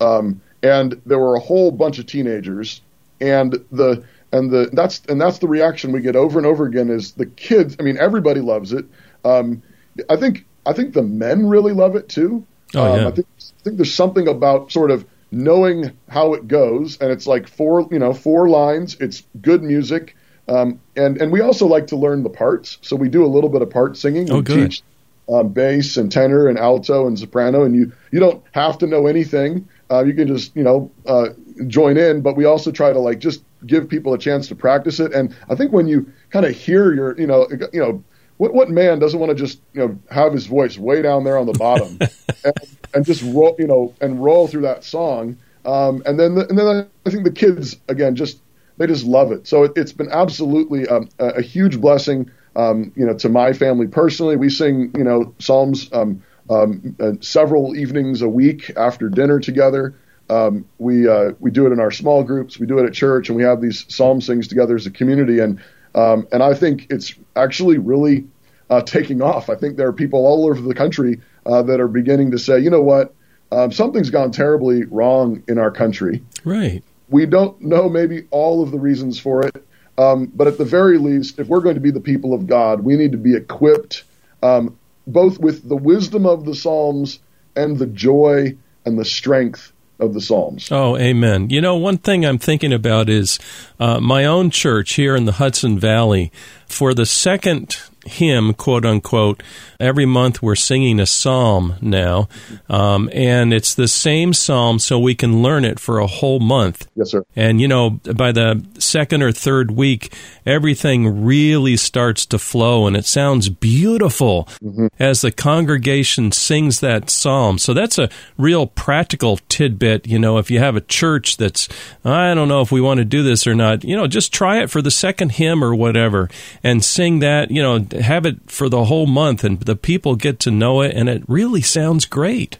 um, 0.00 0.40
and 0.62 1.00
there 1.06 1.18
were 1.18 1.36
a 1.36 1.40
whole 1.40 1.70
bunch 1.70 1.98
of 1.98 2.06
teenagers, 2.06 2.80
and 3.20 3.52
the 3.70 4.04
and 4.32 4.50
the 4.50 4.70
that's 4.72 5.02
and 5.08 5.20
that's 5.20 5.38
the 5.38 5.48
reaction 5.48 5.92
we 5.92 6.00
get 6.00 6.16
over 6.16 6.38
and 6.38 6.46
over 6.46 6.66
again 6.66 6.90
is 6.90 7.12
the 7.12 7.26
kids. 7.26 7.76
I 7.78 7.82
mean, 7.82 7.98
everybody 7.98 8.40
loves 8.40 8.72
it. 8.72 8.84
Um, 9.24 9.62
I 10.08 10.16
think 10.16 10.46
I 10.64 10.72
think 10.72 10.94
the 10.94 11.02
men 11.02 11.48
really 11.48 11.72
love 11.72 11.96
it 11.96 12.08
too. 12.08 12.46
Oh, 12.74 12.92
um, 12.92 13.00
yeah. 13.00 13.08
I 13.08 13.10
think 13.10 13.26
I 13.38 13.62
think 13.62 13.76
there's 13.76 13.94
something 13.94 14.28
about 14.28 14.72
sort 14.72 14.90
of 14.90 15.04
knowing 15.30 15.96
how 16.08 16.34
it 16.34 16.48
goes, 16.48 16.98
and 17.00 17.10
it's 17.10 17.26
like 17.26 17.48
four 17.48 17.88
you 17.90 17.98
know 17.98 18.12
four 18.12 18.48
lines. 18.48 18.96
It's 19.00 19.22
good 19.40 19.62
music. 19.62 20.16
Um, 20.48 20.80
and 20.96 21.20
and 21.20 21.30
we 21.30 21.40
also 21.40 21.66
like 21.66 21.88
to 21.88 21.96
learn 21.96 22.22
the 22.22 22.30
parts, 22.30 22.78
so 22.80 22.96
we 22.96 23.08
do 23.08 23.24
a 23.24 23.28
little 23.28 23.50
bit 23.50 23.62
of 23.62 23.70
part 23.70 23.96
singing. 23.96 24.30
Oh, 24.30 24.36
we 24.36 24.42
good. 24.42 24.70
teach 24.70 24.82
um, 25.28 25.48
bass 25.48 25.96
and 25.96 26.10
tenor 26.10 26.48
and 26.48 26.58
alto 26.58 27.06
and 27.06 27.18
soprano, 27.18 27.64
and 27.64 27.74
you 27.74 27.92
you 28.10 28.20
don't 28.20 28.42
have 28.52 28.78
to 28.78 28.86
know 28.86 29.06
anything. 29.06 29.68
Uh, 29.90 30.04
you 30.04 30.14
can 30.14 30.28
just 30.28 30.56
you 30.56 30.62
know 30.62 30.90
uh, 31.06 31.28
join 31.66 31.96
in, 31.96 32.22
but 32.22 32.36
we 32.36 32.44
also 32.44 32.70
try 32.70 32.92
to 32.92 32.98
like 32.98 33.18
just 33.18 33.42
give 33.66 33.88
people 33.88 34.14
a 34.14 34.18
chance 34.18 34.48
to 34.48 34.54
practice 34.54 35.00
it. 35.00 35.12
And 35.12 35.36
I 35.48 35.54
think 35.54 35.72
when 35.72 35.86
you 35.86 36.10
kind 36.30 36.46
of 36.46 36.54
hear 36.54 36.94
your 36.94 37.18
you 37.18 37.26
know 37.26 37.46
you 37.72 37.80
know 37.80 38.02
what 38.38 38.54
what 38.54 38.70
man 38.70 38.98
doesn't 38.98 39.20
want 39.20 39.30
to 39.30 39.36
just 39.36 39.60
you 39.74 39.80
know 39.80 39.98
have 40.10 40.32
his 40.32 40.46
voice 40.46 40.78
way 40.78 41.02
down 41.02 41.24
there 41.24 41.36
on 41.36 41.46
the 41.46 41.52
bottom 41.52 41.98
and, 42.44 42.54
and 42.94 43.04
just 43.04 43.22
roll 43.22 43.54
you 43.58 43.66
know 43.66 43.94
and 44.00 44.22
roll 44.22 44.48
through 44.48 44.62
that 44.62 44.84
song. 44.84 45.36
Um, 45.64 46.02
and 46.06 46.18
then 46.18 46.34
the, 46.34 46.48
and 46.48 46.58
then 46.58 46.88
I 47.04 47.10
think 47.10 47.24
the 47.24 47.32
kids 47.32 47.76
again 47.88 48.16
just 48.16 48.38
they 48.78 48.86
just 48.86 49.04
love 49.04 49.32
it. 49.32 49.46
So 49.46 49.64
it, 49.64 49.72
it's 49.76 49.92
been 49.92 50.10
absolutely 50.10 50.86
um, 50.86 51.08
a, 51.18 51.26
a 51.26 51.42
huge 51.42 51.80
blessing. 51.80 52.30
Um, 52.56 52.92
you 52.96 53.04
know, 53.06 53.14
to 53.18 53.28
my 53.28 53.52
family 53.52 53.86
personally, 53.86 54.36
we 54.36 54.48
sing 54.48 54.92
you 54.96 55.04
know 55.04 55.34
psalms 55.38 55.92
um, 55.92 56.22
um, 56.48 56.96
uh, 56.98 57.12
several 57.20 57.76
evenings 57.76 58.22
a 58.22 58.28
week 58.28 58.70
after 58.76 59.08
dinner 59.08 59.40
together. 59.40 59.94
Um, 60.30 60.66
we 60.78 61.08
uh, 61.08 61.32
we 61.40 61.50
do 61.50 61.66
it 61.66 61.72
in 61.72 61.80
our 61.80 61.90
small 61.90 62.22
groups. 62.22 62.58
We 62.58 62.66
do 62.66 62.78
it 62.78 62.86
at 62.86 62.94
church, 62.94 63.28
and 63.28 63.36
we 63.36 63.42
have 63.42 63.60
these 63.60 63.84
psalm 63.88 64.20
sings 64.20 64.48
together 64.48 64.76
as 64.76 64.86
a 64.86 64.90
community. 64.90 65.40
And 65.40 65.60
um, 65.94 66.26
and 66.32 66.42
I 66.42 66.54
think 66.54 66.86
it's 66.90 67.14
actually 67.36 67.78
really 67.78 68.26
uh, 68.70 68.82
taking 68.82 69.22
off. 69.22 69.48
I 69.48 69.54
think 69.54 69.76
there 69.76 69.88
are 69.88 69.92
people 69.92 70.26
all 70.26 70.46
over 70.48 70.60
the 70.60 70.74
country 70.74 71.20
uh, 71.46 71.62
that 71.62 71.80
are 71.80 71.88
beginning 71.88 72.30
to 72.32 72.38
say, 72.38 72.58
you 72.58 72.70
know 72.70 72.82
what, 72.82 73.14
um, 73.50 73.72
something's 73.72 74.10
gone 74.10 74.30
terribly 74.30 74.84
wrong 74.84 75.42
in 75.48 75.58
our 75.58 75.70
country. 75.70 76.22
Right. 76.44 76.82
We 77.08 77.24
don't 77.24 77.60
know 77.62 77.88
maybe 77.88 78.26
all 78.30 78.62
of 78.62 78.70
the 78.70 78.78
reasons 78.78 79.18
for 79.18 79.46
it, 79.46 79.64
um, 79.96 80.30
but 80.34 80.46
at 80.46 80.58
the 80.58 80.64
very 80.64 80.98
least, 80.98 81.38
if 81.38 81.48
we're 81.48 81.60
going 81.60 81.76
to 81.76 81.80
be 81.80 81.90
the 81.90 82.00
people 82.00 82.34
of 82.34 82.46
God, 82.46 82.80
we 82.80 82.96
need 82.96 83.12
to 83.12 83.18
be 83.18 83.34
equipped 83.34 84.04
um, 84.42 84.78
both 85.06 85.38
with 85.40 85.66
the 85.66 85.76
wisdom 85.76 86.26
of 86.26 86.44
the 86.44 86.54
Psalms 86.54 87.20
and 87.56 87.78
the 87.78 87.86
joy 87.86 88.56
and 88.84 88.98
the 88.98 89.04
strength 89.04 89.72
of 89.98 90.14
the 90.14 90.20
Psalms. 90.20 90.70
Oh, 90.70 90.96
amen. 90.96 91.50
You 91.50 91.60
know, 91.60 91.76
one 91.76 91.98
thing 91.98 92.24
I'm 92.24 92.38
thinking 92.38 92.72
about 92.72 93.08
is 93.08 93.38
uh, 93.80 94.00
my 94.00 94.24
own 94.24 94.50
church 94.50 94.94
here 94.94 95.16
in 95.16 95.24
the 95.24 95.32
Hudson 95.32 95.78
Valley. 95.78 96.32
For 96.66 96.94
the 96.94 97.06
second 97.06 97.76
hymn, 98.08 98.54
quote 98.54 98.84
unquote. 98.84 99.42
Every 99.80 100.06
month 100.06 100.42
we're 100.42 100.56
singing 100.56 100.98
a 100.98 101.06
psalm 101.06 101.76
now, 101.80 102.28
um, 102.68 103.08
and 103.12 103.52
it's 103.52 103.74
the 103.74 103.86
same 103.86 104.32
psalm, 104.32 104.80
so 104.80 104.98
we 104.98 105.14
can 105.14 105.42
learn 105.42 105.64
it 105.64 105.78
for 105.78 105.98
a 106.00 106.06
whole 106.06 106.40
month. 106.40 106.88
Yes, 106.96 107.10
sir. 107.10 107.24
And 107.36 107.60
you 107.60 107.68
know, 107.68 107.90
by 107.90 108.32
the 108.32 108.64
second 108.78 109.22
or 109.22 109.30
third 109.30 109.70
week, 109.70 110.12
everything 110.44 111.24
really 111.24 111.76
starts 111.76 112.26
to 112.26 112.38
flow, 112.38 112.86
and 112.86 112.96
it 112.96 113.04
sounds 113.04 113.48
beautiful 113.48 114.48
mm-hmm. 114.62 114.88
as 114.98 115.20
the 115.20 115.30
congregation 115.30 116.32
sings 116.32 116.80
that 116.80 117.10
psalm. 117.10 117.58
So 117.58 117.72
that's 117.74 117.98
a 117.98 118.08
real 118.36 118.66
practical 118.66 119.38
tidbit. 119.48 120.06
You 120.06 120.18
know, 120.18 120.38
if 120.38 120.50
you 120.50 120.58
have 120.58 120.76
a 120.76 120.80
church 120.80 121.36
that's, 121.36 121.68
I 122.04 122.34
don't 122.34 122.48
know 122.48 122.62
if 122.62 122.72
we 122.72 122.80
want 122.80 122.98
to 122.98 123.04
do 123.04 123.22
this 123.22 123.46
or 123.46 123.54
not, 123.54 123.84
you 123.84 123.96
know, 123.96 124.06
just 124.06 124.32
try 124.32 124.60
it 124.62 124.70
for 124.70 124.82
the 124.82 124.90
second 124.90 125.32
hymn 125.32 125.62
or 125.62 125.74
whatever, 125.74 126.28
and 126.64 126.84
sing 126.84 127.20
that. 127.20 127.50
You 127.50 127.62
know, 127.62 127.78
have 128.02 128.26
it 128.26 128.50
for 128.50 128.68
the 128.68 128.84
whole 128.84 129.06
month, 129.06 129.44
and 129.44 129.60
the 129.60 129.76
people 129.76 130.16
get 130.16 130.38
to 130.40 130.50
know 130.50 130.82
it, 130.82 130.94
and 130.94 131.08
it 131.08 131.22
really 131.28 131.62
sounds 131.62 132.04
great. 132.06 132.58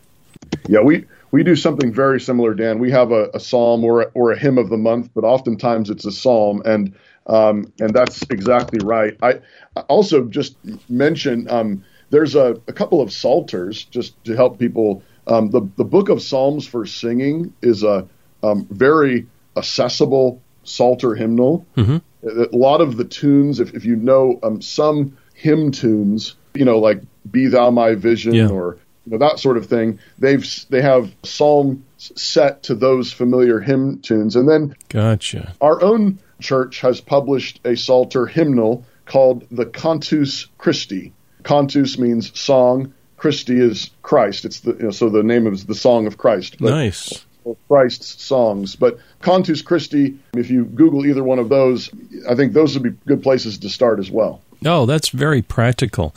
Yeah, 0.69 0.81
we 0.81 1.05
we 1.31 1.43
do 1.43 1.57
something 1.57 1.93
very 1.93 2.21
similar, 2.21 2.55
Dan. 2.55 2.79
We 2.79 2.91
have 2.91 3.13
a, 3.13 3.31
a 3.35 3.41
psalm 3.41 3.85
or 3.85 4.11
or 4.15 4.33
a 4.33 4.39
hymn 4.39 4.59
of 4.59 4.69
the 4.69 4.77
month, 4.77 5.11
but 5.15 5.25
oftentimes 5.25 5.91
it's 5.91 6.05
a 6.05 6.13
psalm, 6.13 6.63
and 6.65 6.95
um, 7.27 7.73
and 7.79 7.93
that's 7.93 8.23
exactly 8.31 8.81
right. 8.83 9.17
I 9.23 9.41
also 9.89 10.25
just 10.25 10.57
mention 10.89 11.51
um, 11.51 11.85
there's 12.11 12.35
a, 12.35 12.61
a, 12.67 12.73
couple 12.73 13.03
of 13.03 13.13
psalters 13.13 13.85
just 13.85 14.23
to 14.25 14.35
help 14.35 14.59
people. 14.59 15.03
Um, 15.27 15.51
the 15.51 15.69
the 15.77 15.85
book 15.85 16.09
of 16.09 16.23
Psalms 16.23 16.67
for 16.67 16.87
singing 16.87 17.53
is 17.61 17.83
a 17.83 18.09
um, 18.43 18.67
very 18.71 19.27
accessible 19.57 20.41
psalter 20.65 21.15
hymnal. 21.15 21.67
Mm-hmm. 21.77 21.99
A 22.27 22.57
lot 22.57 22.81
of 22.81 22.97
the 22.97 23.05
tunes, 23.05 23.61
if, 23.61 23.75
if 23.75 23.85
you 23.85 23.97
know 23.97 24.39
um, 24.43 24.61
some 24.61 25.17
hymn 25.39 25.71
tunes, 25.71 26.35
you 26.55 26.65
know, 26.65 26.79
like 26.79 27.01
"Be 27.31 27.47
Thou 27.47 27.71
My 27.71 27.95
Vision" 27.95 28.35
yeah. 28.35 28.49
or 28.49 28.79
you 29.07 29.13
know, 29.13 29.19
that 29.27 29.39
sort 29.39 29.57
of 29.57 29.67
thing. 29.67 30.01
They've 30.19 30.45
they 30.69 30.83
have 30.83 31.15
psalm 31.23 31.85
set 31.97 32.65
to 32.65 32.75
those 32.75 33.13
familiar 33.13 33.61
hymn 33.61 34.01
tunes, 34.01 34.37
and 34.37 34.49
then 34.49 34.77
gotcha. 34.89 35.55
Our 35.61 35.81
own 35.81 36.19
church 36.41 36.81
has 36.81 37.01
published 37.01 37.61
a 37.65 37.77
psalter 37.77 38.27
hymnal 38.27 38.85
called 39.07 39.47
the 39.51 39.67
Cantus 39.67 40.47
Christi. 40.59 41.13
Cantus 41.45 41.99
means 41.99 42.39
song. 42.39 42.93
Christi 43.17 43.61
is 43.61 43.91
Christ. 44.03 44.45
It's 44.45 44.61
the 44.61 44.73
you 44.73 44.83
know, 44.85 44.91
so 44.91 45.09
the 45.09 45.23
name 45.23 45.47
is 45.47 45.65
the 45.67 45.75
song 45.75 46.07
of 46.07 46.19
Christ. 46.19 46.61
Nice. 46.61 47.25
Christ's 47.67 48.23
songs. 48.23 48.77
But 48.77 48.99
Cantus 49.23 49.63
Christi, 49.63 50.19
if 50.35 50.51
you 50.51 50.65
Google 50.65 51.07
either 51.07 51.25
one 51.25 51.39
of 51.39 51.49
those, 51.49 51.91
I 52.29 52.35
think 52.35 52.53
those 52.53 52.75
would 52.75 52.83
be 52.83 52.99
good 53.07 53.23
places 53.23 53.59
to 53.59 53.71
start 53.71 54.01
as 54.01 54.11
well. 54.11 54.43
Oh, 54.65 54.87
that's 54.87 55.11
very 55.11 55.41
practical. 55.41 56.15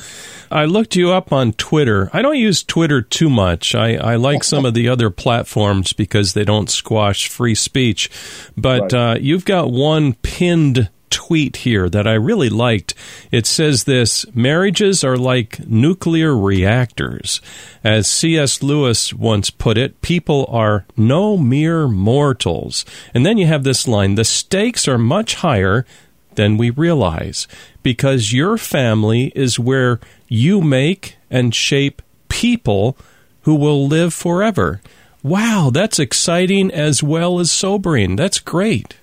I 0.50 0.66
looked 0.66 0.96
you 0.96 1.12
up 1.12 1.32
on 1.32 1.54
Twitter. 1.54 2.10
I 2.12 2.22
don't 2.22 2.38
use 2.38 2.64
Twitter 2.64 3.02
too 3.02 3.30
much. 3.30 3.76
I, 3.76 3.96
I 3.96 4.16
like 4.16 4.44
some 4.44 4.66
of 4.66 4.74
the 4.74 4.90
other 4.90 5.12
platforms 5.12 5.94
because 5.94 6.34
they 6.34 6.44
don't 6.44 6.70
squash 6.70 7.30
free 7.30 7.56
speech. 7.56 8.10
But 8.58 8.94
right. 8.94 8.94
uh, 8.94 9.18
you've 9.20 9.46
got 9.46 9.72
one 9.72 10.16
pinned 10.16 10.90
tweet 11.12 11.58
here 11.58 11.88
that 11.90 12.08
I 12.08 12.14
really 12.14 12.50
liked. 12.50 12.96
It 13.32 13.46
says 13.46 13.84
this 13.84 14.26
Marriages 14.34 15.04
are 15.04 15.18
like 15.18 15.60
nuclear 15.68 16.36
reactors. 16.36 17.42
As 17.84 18.08
C.S. 18.08 18.64
Lewis 18.64 19.14
once 19.14 19.52
put 19.52 19.78
it, 19.78 20.02
people 20.02 20.48
are 20.50 20.86
no 20.98 21.38
mere 21.38 21.88
mortals. 21.88 22.86
And 23.14 23.24
then 23.24 23.38
you 23.38 23.46
have 23.46 23.64
this 23.64 23.88
line 23.88 24.16
The 24.16 24.24
stakes 24.24 24.88
are 24.88 24.98
much 24.98 25.36
higher 25.36 25.86
than 26.36 26.58
we 26.58 26.70
realize 26.70 27.48
because 27.84 28.34
your 28.34 28.58
family 28.58 29.32
is 29.36 29.60
where 29.60 30.00
you 30.28 30.62
make 30.62 31.18
and 31.30 31.54
shape 31.54 32.02
people 32.30 32.98
who 33.42 33.56
will 33.56 33.88
live 33.88 34.14
forever. 34.14 34.82
Wow, 35.24 35.70
that's 35.72 36.00
exciting 36.00 36.72
as 36.72 37.04
well 37.04 37.40
as 37.40 37.52
sobering. 37.52 38.16
That's 38.16 38.40
great. 38.40 38.96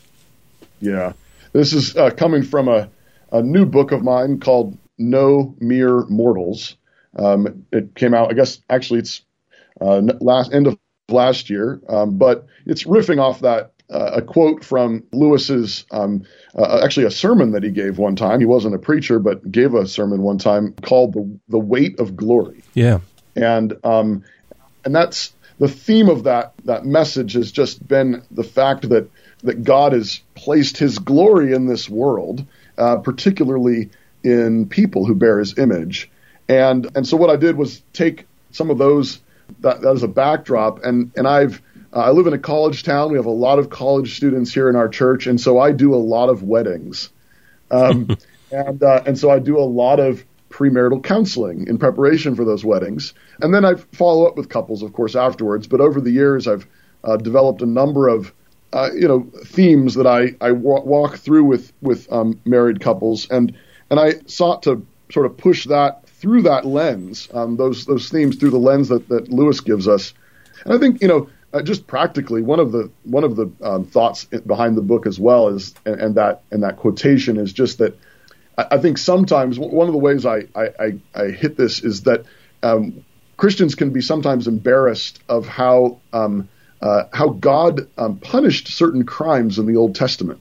Yeah. 0.80 1.12
This 1.52 1.72
is 1.72 1.96
uh, 1.96 2.10
coming 2.10 2.42
from 2.42 2.68
a, 2.68 2.88
a 3.32 3.42
new 3.42 3.66
book 3.66 3.92
of 3.92 4.02
mine 4.02 4.40
called 4.40 4.76
No 4.98 5.54
Mere 5.60 6.04
Mortals. 6.06 6.76
Um, 7.16 7.66
it 7.72 7.94
came 7.94 8.14
out, 8.14 8.30
I 8.30 8.34
guess, 8.34 8.60
actually, 8.68 9.00
it's 9.00 9.22
uh, 9.80 10.00
last 10.20 10.52
end 10.52 10.66
of 10.66 10.78
last 11.08 11.50
year, 11.50 11.80
um, 11.88 12.18
but 12.18 12.46
it's 12.66 12.84
riffing 12.84 13.20
off 13.20 13.40
that 13.40 13.72
uh, 13.90 14.10
a 14.14 14.22
quote 14.22 14.64
from 14.64 15.04
Lewis's, 15.12 15.84
um, 15.90 16.24
uh, 16.54 16.80
actually 16.82 17.06
a 17.06 17.10
sermon 17.10 17.52
that 17.52 17.62
he 17.62 17.70
gave 17.70 17.98
one 17.98 18.16
time. 18.16 18.40
He 18.40 18.46
wasn't 18.46 18.74
a 18.74 18.78
preacher, 18.78 19.18
but 19.18 19.50
gave 19.50 19.74
a 19.74 19.86
sermon 19.86 20.22
one 20.22 20.38
time 20.38 20.74
called 20.82 21.14
"the 21.14 21.38
the 21.48 21.58
Weight 21.58 21.98
of 21.98 22.16
Glory." 22.16 22.62
Yeah, 22.74 23.00
and 23.34 23.74
um, 23.84 24.24
and 24.84 24.94
that's 24.94 25.32
the 25.58 25.68
theme 25.68 26.08
of 26.08 26.24
that 26.24 26.52
that 26.64 26.84
message 26.84 27.32
has 27.32 27.50
just 27.50 27.86
been 27.86 28.22
the 28.30 28.44
fact 28.44 28.88
that 28.90 29.10
that 29.42 29.64
God 29.64 29.92
has 29.92 30.20
placed 30.34 30.76
His 30.76 30.98
glory 30.98 31.54
in 31.54 31.66
this 31.66 31.88
world, 31.88 32.44
uh, 32.76 32.96
particularly 32.96 33.90
in 34.22 34.68
people 34.68 35.06
who 35.06 35.14
bear 35.14 35.38
His 35.38 35.56
image, 35.56 36.10
and 36.48 36.86
and 36.94 37.06
so 37.06 37.16
what 37.16 37.30
I 37.30 37.36
did 37.36 37.56
was 37.56 37.82
take 37.94 38.26
some 38.50 38.70
of 38.70 38.76
those 38.76 39.20
that, 39.60 39.80
that 39.80 39.94
as 39.94 40.02
a 40.02 40.08
backdrop, 40.08 40.84
and 40.84 41.10
and 41.16 41.26
I've 41.26 41.62
uh, 41.92 42.00
I 42.00 42.10
live 42.10 42.26
in 42.26 42.32
a 42.32 42.38
college 42.38 42.82
town. 42.82 43.10
We 43.10 43.18
have 43.18 43.26
a 43.26 43.30
lot 43.30 43.58
of 43.58 43.70
college 43.70 44.16
students 44.16 44.52
here 44.52 44.68
in 44.68 44.76
our 44.76 44.88
church, 44.88 45.26
and 45.26 45.40
so 45.40 45.58
I 45.58 45.72
do 45.72 45.94
a 45.94 45.96
lot 45.96 46.28
of 46.28 46.42
weddings, 46.42 47.10
um, 47.70 48.16
and 48.50 48.82
uh, 48.82 49.02
and 49.06 49.18
so 49.18 49.30
I 49.30 49.38
do 49.38 49.58
a 49.58 49.64
lot 49.64 50.00
of 50.00 50.24
premarital 50.50 51.02
counseling 51.04 51.66
in 51.66 51.78
preparation 51.78 52.34
for 52.34 52.44
those 52.44 52.64
weddings, 52.64 53.14
and 53.40 53.54
then 53.54 53.64
I 53.64 53.74
follow 53.74 54.26
up 54.26 54.36
with 54.36 54.48
couples, 54.48 54.82
of 54.82 54.92
course, 54.92 55.16
afterwards. 55.16 55.66
But 55.66 55.80
over 55.80 56.00
the 56.00 56.10
years, 56.10 56.46
I've 56.46 56.66
uh, 57.04 57.16
developed 57.16 57.62
a 57.62 57.66
number 57.66 58.08
of 58.08 58.32
uh, 58.72 58.90
you 58.94 59.08
know 59.08 59.30
themes 59.46 59.94
that 59.94 60.06
I 60.06 60.34
I 60.40 60.52
walk 60.52 61.16
through 61.16 61.44
with 61.44 61.72
with 61.80 62.10
um, 62.12 62.38
married 62.44 62.80
couples, 62.80 63.28
and 63.30 63.56
and 63.90 63.98
I 63.98 64.14
sought 64.26 64.64
to 64.64 64.86
sort 65.10 65.24
of 65.24 65.38
push 65.38 65.64
that 65.66 66.06
through 66.06 66.42
that 66.42 66.66
lens, 66.66 67.28
um, 67.32 67.56
those 67.56 67.86
those 67.86 68.10
themes 68.10 68.36
through 68.36 68.50
the 68.50 68.58
lens 68.58 68.88
that 68.88 69.08
that 69.08 69.30
Lewis 69.30 69.60
gives 69.60 69.88
us. 69.88 70.12
And 70.64 70.74
I 70.74 70.78
think 70.78 71.00
you 71.00 71.08
know 71.08 71.30
uh, 71.58 71.62
just 71.62 71.86
practically, 71.86 72.42
one 72.42 72.60
of 72.60 72.72
the 72.72 72.90
one 73.04 73.24
of 73.24 73.36
the 73.36 73.50
um, 73.62 73.84
thoughts 73.84 74.24
behind 74.24 74.76
the 74.76 74.82
book 74.82 75.06
as 75.06 75.18
well 75.18 75.48
is, 75.48 75.74
and, 75.84 76.00
and, 76.00 76.14
that 76.14 76.42
and 76.50 76.62
that 76.62 76.76
quotation 76.76 77.36
is 77.36 77.52
just 77.52 77.78
that 77.78 77.98
I, 78.56 78.66
I 78.72 78.78
think 78.78 78.98
sometimes 78.98 79.58
one 79.58 79.88
of 79.88 79.92
the 79.92 79.98
ways 79.98 80.24
I 80.24 80.44
I, 80.54 80.98
I 81.14 81.26
hit 81.26 81.56
this 81.56 81.82
is 81.82 82.02
that 82.02 82.24
um, 82.62 83.04
Christians 83.36 83.74
can 83.74 83.90
be 83.90 84.00
sometimes 84.00 84.46
embarrassed 84.46 85.20
of 85.28 85.46
how 85.46 86.00
um, 86.12 86.48
uh, 86.80 87.04
how 87.12 87.28
God 87.28 87.88
um, 87.98 88.18
punished 88.18 88.68
certain 88.68 89.04
crimes 89.04 89.58
in 89.58 89.66
the 89.66 89.76
Old 89.76 89.94
Testament. 89.94 90.40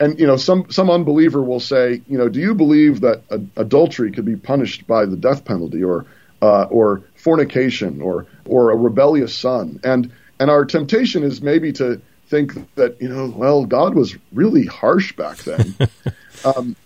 And 0.00 0.18
you 0.18 0.26
know, 0.26 0.36
some 0.36 0.70
some 0.70 0.90
unbeliever 0.90 1.42
will 1.42 1.60
say, 1.60 2.02
you 2.08 2.18
know, 2.18 2.28
do 2.28 2.40
you 2.40 2.54
believe 2.54 3.02
that 3.02 3.22
adultery 3.56 4.10
could 4.10 4.24
be 4.24 4.36
punished 4.36 4.86
by 4.86 5.06
the 5.06 5.16
death 5.16 5.44
penalty, 5.44 5.84
or 5.84 6.06
uh, 6.44 6.64
or 6.64 7.02
fornication 7.14 8.02
or 8.02 8.26
or 8.44 8.70
a 8.70 8.76
rebellious 8.76 9.34
son. 9.34 9.80
And 9.82 10.12
and 10.38 10.50
our 10.50 10.64
temptation 10.64 11.22
is 11.22 11.40
maybe 11.40 11.72
to 11.74 12.00
think 12.26 12.52
that 12.74 13.00
you 13.00 13.08
know, 13.08 13.32
well, 13.34 13.64
God 13.64 13.94
was 13.94 14.16
really 14.32 14.66
harsh 14.66 15.14
back 15.16 15.38
then. 15.38 15.76
um, 16.44 16.76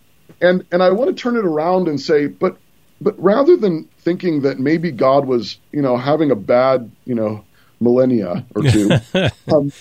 and 0.40 0.64
and 0.70 0.82
I 0.82 0.90
want 0.90 1.14
to 1.14 1.20
turn 1.20 1.36
it 1.36 1.44
around 1.44 1.88
and 1.88 2.00
say, 2.00 2.26
but 2.26 2.56
but 3.00 3.20
rather 3.22 3.56
than 3.56 3.88
thinking 3.98 4.42
that 4.42 4.58
maybe 4.58 4.90
God 4.90 5.26
was 5.26 5.58
you 5.72 5.82
know 5.82 5.96
having 5.96 6.30
a 6.30 6.36
bad 6.36 6.90
you 7.04 7.14
know 7.14 7.44
millennia 7.80 8.44
or 8.54 8.62
two. 8.62 8.90
um, 9.52 9.72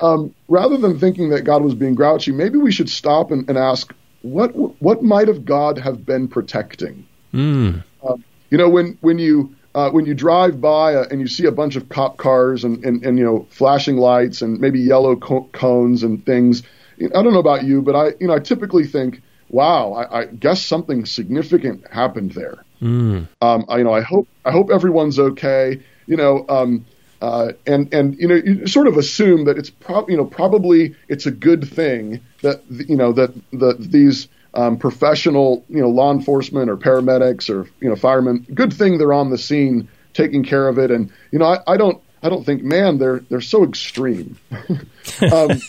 um, 0.00 0.34
rather 0.48 0.76
than 0.76 0.98
thinking 0.98 1.30
that 1.30 1.42
God 1.42 1.62
was 1.62 1.74
being 1.74 1.94
grouchy, 1.94 2.32
maybe 2.32 2.58
we 2.58 2.72
should 2.72 2.90
stop 2.90 3.30
and, 3.30 3.48
and 3.48 3.56
ask 3.56 3.94
what 4.22 4.50
what 4.82 5.02
might 5.02 5.28
have 5.28 5.44
God 5.44 5.78
have 5.78 6.04
been 6.04 6.28
protecting? 6.28 7.06
Mm. 7.32 7.82
Um, 8.06 8.24
you 8.50 8.58
know, 8.58 8.68
when 8.68 8.98
when 9.00 9.18
you 9.18 9.54
uh, 9.76 9.90
when 9.90 10.06
you 10.06 10.14
drive 10.14 10.58
by 10.58 10.94
uh, 10.94 11.04
and 11.10 11.20
you 11.20 11.28
see 11.28 11.44
a 11.44 11.52
bunch 11.52 11.76
of 11.76 11.90
cop 11.90 12.16
cars 12.16 12.64
and, 12.64 12.82
and, 12.82 13.04
and 13.04 13.18
you 13.18 13.24
know 13.24 13.46
flashing 13.50 13.98
lights 13.98 14.40
and 14.40 14.58
maybe 14.58 14.80
yellow 14.80 15.14
co- 15.14 15.48
cones 15.52 16.02
and 16.02 16.24
things, 16.24 16.62
I 16.98 17.22
don't 17.22 17.34
know 17.34 17.38
about 17.38 17.64
you, 17.64 17.82
but 17.82 17.94
I 17.94 18.14
you 18.18 18.26
know 18.26 18.34
I 18.34 18.38
typically 18.38 18.86
think, 18.86 19.20
wow, 19.50 19.92
I, 19.92 20.20
I 20.20 20.24
guess 20.24 20.64
something 20.64 21.04
significant 21.04 21.86
happened 21.92 22.32
there. 22.32 22.64
Mm. 22.80 23.28
Um, 23.42 23.66
I, 23.68 23.76
you 23.78 23.84
know, 23.84 23.92
I 23.92 24.00
hope 24.00 24.26
I 24.46 24.50
hope 24.50 24.70
everyone's 24.70 25.18
okay. 25.18 25.82
You 26.06 26.16
know, 26.16 26.46
um, 26.48 26.86
uh, 27.20 27.52
and 27.66 27.92
and 27.92 28.16
you 28.18 28.28
know, 28.28 28.36
you 28.36 28.66
sort 28.66 28.86
of 28.86 28.96
assume 28.96 29.44
that 29.44 29.58
it's 29.58 29.68
probably 29.68 30.14
you 30.14 30.18
know 30.18 30.24
probably 30.24 30.94
it's 31.08 31.26
a 31.26 31.30
good 31.30 31.68
thing 31.68 32.22
that 32.40 32.62
you 32.70 32.96
know 32.96 33.12
that 33.12 33.34
that 33.52 33.76
these 33.78 34.28
um, 34.56 34.78
professional, 34.78 35.64
you 35.68 35.80
know, 35.80 35.88
law 35.88 36.10
enforcement 36.10 36.70
or 36.70 36.76
paramedics 36.76 37.50
or 37.50 37.68
you 37.80 37.88
know 37.88 37.94
firemen. 37.94 38.46
Good 38.52 38.72
thing 38.72 38.98
they're 38.98 39.12
on 39.12 39.30
the 39.30 39.38
scene 39.38 39.88
taking 40.14 40.42
care 40.42 40.66
of 40.66 40.78
it. 40.78 40.90
And 40.90 41.12
you 41.30 41.38
know, 41.38 41.44
I, 41.44 41.74
I 41.74 41.76
don't 41.76 42.02
I 42.22 42.28
don't 42.28 42.44
think, 42.44 42.62
man, 42.62 42.98
they're 42.98 43.20
they're 43.28 43.40
so 43.40 43.64
extreme. 43.64 44.38
um, 44.50 45.60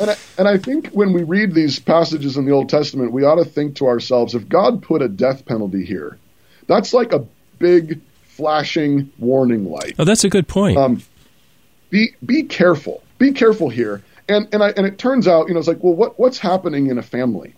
and 0.00 0.10
I, 0.10 0.16
and 0.38 0.48
I 0.48 0.58
think 0.58 0.88
when 0.88 1.12
we 1.12 1.22
read 1.22 1.54
these 1.54 1.78
passages 1.78 2.36
in 2.36 2.46
the 2.46 2.52
Old 2.52 2.68
Testament, 2.68 3.12
we 3.12 3.24
ought 3.24 3.36
to 3.36 3.44
think 3.44 3.76
to 3.76 3.86
ourselves: 3.86 4.34
if 4.34 4.48
God 4.48 4.82
put 4.82 5.02
a 5.02 5.08
death 5.08 5.44
penalty 5.44 5.84
here, 5.84 6.18
that's 6.66 6.94
like 6.94 7.12
a 7.12 7.26
big 7.58 8.00
flashing 8.24 9.12
warning 9.18 9.70
light. 9.70 9.94
Oh, 9.98 10.04
that's 10.04 10.24
a 10.24 10.30
good 10.30 10.48
point. 10.48 10.78
Um, 10.78 11.02
be 11.90 12.14
be 12.24 12.44
careful. 12.44 13.02
Be 13.18 13.32
careful 13.32 13.68
here. 13.68 14.02
And 14.28 14.48
and 14.52 14.64
I 14.64 14.70
and 14.70 14.86
it 14.86 14.98
turns 14.98 15.28
out, 15.28 15.48
you 15.48 15.54
know, 15.54 15.60
it's 15.60 15.68
like, 15.68 15.84
well, 15.84 15.94
what 15.94 16.18
what's 16.18 16.38
happening 16.38 16.86
in 16.86 16.96
a 16.96 17.02
family? 17.02 17.54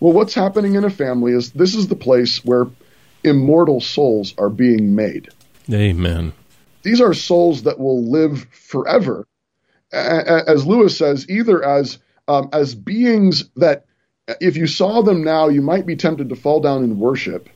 Well, 0.00 0.12
what's 0.12 0.34
happening 0.34 0.74
in 0.74 0.84
a 0.84 0.90
family 0.90 1.32
is 1.32 1.50
this 1.52 1.74
is 1.74 1.88
the 1.88 1.96
place 1.96 2.44
where 2.44 2.66
immortal 3.24 3.80
souls 3.80 4.34
are 4.38 4.50
being 4.50 4.94
made. 4.94 5.28
Amen. 5.72 6.32
These 6.82 7.00
are 7.00 7.14
souls 7.14 7.64
that 7.64 7.78
will 7.78 8.04
live 8.04 8.46
forever, 8.52 9.26
as 9.92 10.66
Lewis 10.66 10.96
says, 10.96 11.28
either 11.28 11.64
as 11.64 11.98
um, 12.28 12.48
as 12.52 12.74
beings 12.74 13.48
that, 13.56 13.86
if 14.40 14.56
you 14.56 14.66
saw 14.66 15.02
them 15.02 15.24
now, 15.24 15.48
you 15.48 15.62
might 15.62 15.86
be 15.86 15.96
tempted 15.96 16.28
to 16.28 16.36
fall 16.36 16.60
down 16.60 16.84
in 16.84 16.98
worship, 16.98 17.48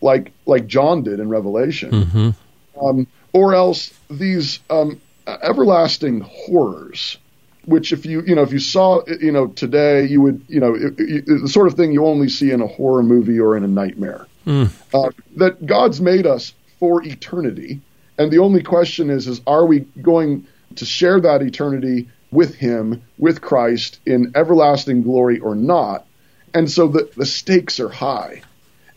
like 0.00 0.32
like 0.46 0.66
John 0.66 1.02
did 1.02 1.20
in 1.20 1.28
Revelation, 1.28 1.90
mm-hmm. 1.90 2.84
um, 2.84 3.06
or 3.32 3.54
else 3.54 3.92
these 4.08 4.60
um, 4.70 5.00
everlasting 5.26 6.20
horrors 6.20 7.18
which 7.66 7.92
if 7.92 8.06
you 8.06 8.22
you 8.26 8.34
know 8.34 8.42
if 8.42 8.52
you 8.52 8.58
saw 8.58 9.02
you 9.20 9.32
know 9.32 9.48
today 9.48 10.04
you 10.06 10.20
would 10.20 10.44
you 10.48 10.60
know 10.60 10.74
it, 10.74 10.94
it, 10.98 11.26
the 11.26 11.48
sort 11.48 11.66
of 11.66 11.74
thing 11.74 11.92
you 11.92 12.06
only 12.06 12.28
see 12.28 12.50
in 12.50 12.60
a 12.60 12.66
horror 12.66 13.02
movie 13.02 13.40
or 13.40 13.56
in 13.56 13.64
a 13.64 13.68
nightmare. 13.68 14.26
Mm. 14.46 14.70
uh, 14.92 15.10
that 15.36 15.64
God's 15.64 16.02
made 16.02 16.26
us 16.26 16.52
for 16.78 17.02
eternity. 17.02 17.80
And 18.18 18.30
the 18.30 18.38
only 18.38 18.62
question 18.62 19.08
is 19.10 19.26
is 19.26 19.40
are 19.46 19.64
we 19.64 19.80
going 19.80 20.46
to 20.76 20.84
share 20.84 21.20
that 21.20 21.40
eternity 21.42 22.08
with 22.30 22.54
him 22.54 23.02
with 23.16 23.40
Christ 23.40 24.00
in 24.04 24.32
everlasting 24.34 25.02
glory 25.02 25.38
or 25.38 25.54
not? 25.54 26.06
And 26.52 26.70
so 26.70 26.88
the 26.88 27.10
the 27.16 27.26
stakes 27.26 27.80
are 27.80 27.88
high. 27.88 28.42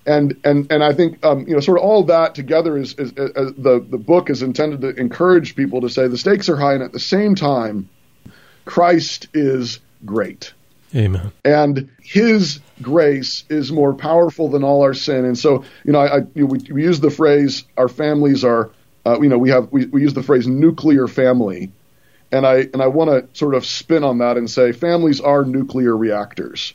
And 0.06 0.38
and 0.44 0.72
and 0.72 0.84
I 0.84 0.94
think 0.94 1.26
um, 1.26 1.48
you 1.48 1.54
know 1.54 1.62
sort 1.62 1.80
of 1.80 1.86
all 1.86 2.02
of 2.02 2.08
that 2.08 2.36
together 2.36 2.78
is, 2.78 2.94
is, 2.96 3.12
is, 3.12 3.30
is 3.30 3.54
the 3.56 3.86
the 3.90 3.98
book 3.98 4.30
is 4.30 4.42
intended 4.42 4.82
to 4.82 4.90
encourage 4.90 5.56
people 5.56 5.82
to 5.82 5.90
say 5.90 6.08
the 6.08 6.18
stakes 6.18 6.50
are 6.50 6.58
high 6.58 6.74
and 6.74 6.84
at 6.84 6.92
the 6.92 7.00
same 7.00 7.36
time 7.36 7.90
Christ 8.68 9.28
is 9.34 9.80
great. 10.06 10.54
Amen. 10.94 11.32
And 11.44 11.90
His 12.02 12.60
grace 12.82 13.44
is 13.50 13.72
more 13.72 13.94
powerful 13.94 14.50
than 14.50 14.64
all 14.64 14.84
our 14.84 14.94
sin. 14.94 15.26
And 15.26 15.38
so, 15.38 15.64
you 15.84 15.94
know, 15.94 16.00
I, 16.00 16.18
I 16.18 16.20
you 16.36 16.44
know, 16.44 16.46
we, 16.46 16.60
we, 16.72 16.84
use 16.84 17.00
the 17.00 17.10
phrase 17.10 17.64
"our 17.78 17.88
families 17.88 18.44
are," 18.44 18.70
uh, 19.06 19.20
you 19.22 19.30
know, 19.30 19.38
we 19.38 19.50
have 19.50 19.72
we, 19.72 19.86
we 19.86 20.02
use 20.02 20.14
the 20.14 20.22
phrase 20.22 20.48
"nuclear 20.48 21.08
family," 21.08 21.72
and 22.32 22.46
I 22.46 22.68
and 22.74 22.82
I 22.82 22.88
want 22.88 23.10
to 23.10 23.38
sort 23.38 23.56
of 23.56 23.66
spin 23.66 24.04
on 24.04 24.20
that 24.20 24.38
and 24.38 24.50
say 24.50 24.72
families 24.72 25.20
are 25.22 25.44
nuclear 25.44 25.96
reactors. 25.96 26.74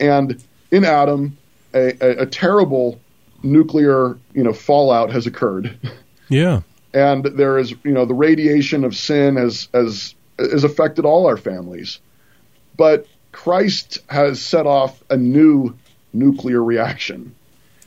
And 0.00 0.42
in 0.70 0.84
Adam, 0.84 1.36
a, 1.74 1.92
a, 2.00 2.22
a 2.22 2.26
terrible 2.26 3.00
nuclear, 3.42 4.16
you 4.32 4.44
know, 4.44 4.52
fallout 4.52 5.10
has 5.12 5.26
occurred. 5.26 5.78
Yeah. 6.28 6.62
and 6.94 7.24
there 7.24 7.58
is, 7.58 7.74
you 7.84 7.92
know, 7.92 8.06
the 8.06 8.14
radiation 8.14 8.84
of 8.84 8.96
sin 8.96 9.36
has 9.36 9.68
has 9.74 10.14
has 10.38 10.64
affected 10.64 11.04
all 11.04 11.26
our 11.26 11.36
families. 11.36 11.98
But 12.76 13.06
Christ 13.32 13.98
has 14.08 14.40
set 14.40 14.66
off 14.66 15.02
a 15.10 15.16
new 15.16 15.76
nuclear 16.12 16.62
reaction. 16.62 17.34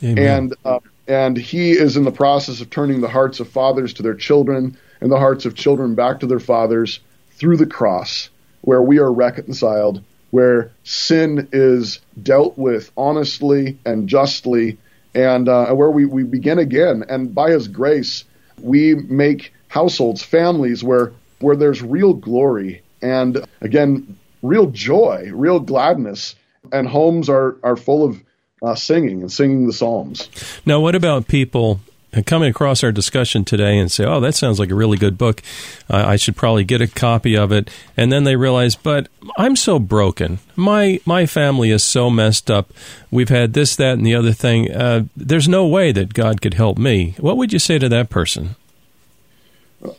Amen. 0.04 0.18
And 0.18 0.54
uh, 0.66 0.80
and 1.08 1.38
he 1.38 1.72
is 1.72 1.98
in 1.98 2.04
the 2.04 2.12
process 2.12 2.62
of 2.62 2.70
turning 2.70 3.02
the 3.02 3.08
hearts 3.10 3.40
of 3.40 3.48
fathers 3.48 3.94
to 3.94 4.04
their 4.04 4.16
children 4.16 4.78
and 5.02 5.12
the 5.12 5.20
hearts 5.20 5.46
of 5.46 5.56
children 5.56 5.96
back 5.96 6.20
to 6.20 6.28
their 6.28 6.40
fathers 6.40 7.00
through 7.32 7.58
the 7.58 7.68
cross, 7.68 8.30
where 8.62 8.82
we 8.82 8.98
are 8.98 9.12
reconciled, 9.12 10.02
where 10.32 10.72
sin 10.84 11.48
is 11.52 12.00
dealt 12.22 12.58
with 12.58 12.92
honestly 12.98 13.78
and 13.86 14.10
justly, 14.10 14.78
and 15.14 15.48
uh, 15.48 15.74
where 15.74 15.92
we, 15.92 16.06
we 16.06 16.24
begin 16.24 16.60
again. 16.60 17.04
And 17.08 17.36
by 17.36 17.52
his 17.52 17.68
grace, 17.68 18.24
we 18.60 18.96
make 18.96 19.54
households, 19.68 20.24
families 20.24 20.84
where 20.84 21.12
where 21.40 21.56
there's 21.56 21.82
real 21.82 22.14
glory 22.14 22.82
and 23.02 23.46
again, 23.62 24.18
real 24.42 24.68
joy, 24.68 25.30
real 25.34 25.60
gladness, 25.60 26.36
and 26.72 26.88
homes 26.88 27.30
are, 27.30 27.58
are 27.64 27.76
full 27.76 28.04
of 28.04 28.22
uh, 28.64 28.76
singing 28.76 29.22
and 29.22 29.32
singing 29.32 29.68
the 29.68 29.74
Psalms. 29.74 30.30
Now, 30.66 30.80
what 30.80 30.96
about 30.96 31.28
people 31.28 31.80
coming 32.26 32.50
across 32.50 32.84
our 32.84 32.92
discussion 32.92 33.44
today 33.44 33.78
and 33.78 33.92
say, 33.92 34.06
"Oh, 34.06 34.20
that 34.22 34.36
sounds 34.36 34.60
like 34.60 34.72
a 34.72 34.76
really 34.76 34.98
good 34.98 35.18
book. 35.18 35.42
Uh, 35.90 36.04
I 36.08 36.16
should 36.16 36.36
probably 36.36 36.64
get 36.64 36.82
a 36.82 36.88
copy 36.88 37.36
of 37.36 37.52
it." 37.52 37.70
And 37.98 38.12
then 38.12 38.24
they 38.24 38.36
realize, 38.36 38.76
"But 38.76 39.10
I'm 39.38 39.56
so 39.56 39.78
broken. 39.78 40.40
My 40.56 41.00
my 41.06 41.26
family 41.26 41.72
is 41.72 41.84
so 41.84 42.10
messed 42.10 42.50
up. 42.50 42.72
We've 43.12 43.30
had 43.30 43.54
this, 43.54 43.76
that, 43.76 43.98
and 43.98 44.06
the 44.06 44.16
other 44.16 44.32
thing. 44.32 44.72
Uh, 44.72 45.06
there's 45.16 45.48
no 45.48 45.68
way 45.68 45.92
that 45.92 46.14
God 46.14 46.42
could 46.42 46.54
help 46.54 46.78
me." 46.78 47.16
What 47.20 47.38
would 47.38 47.54
you 47.54 47.60
say 47.60 47.78
to 47.80 47.90
that 47.90 48.10
person? 48.10 48.56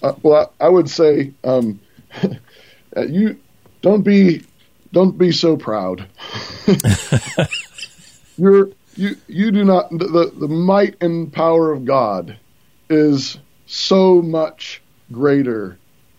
Uh, 0.03 0.15
well, 0.23 0.53
I, 0.61 0.67
I, 0.67 0.69
would 0.69 0.89
say 0.89 1.33
um, 1.45 1.81
you 3.09 3.39
don't 3.83 4.03
be 4.03 4.43
don't 4.93 5.17
be 5.17 5.33
so 5.33 5.57
proud. 5.57 6.07
You're 8.39 8.71
you 8.97 9.17
you 9.29 9.51
do 9.51 9.65
not 9.65 9.91
the 9.91 10.33
the 10.35 10.49
might 10.49 10.97
and 11.03 11.33
power 11.33 11.73
of 11.73 11.85
God 11.85 12.37
is 12.89 13.39
so 13.67 14.23
much 14.23 14.83
greater 15.13 15.79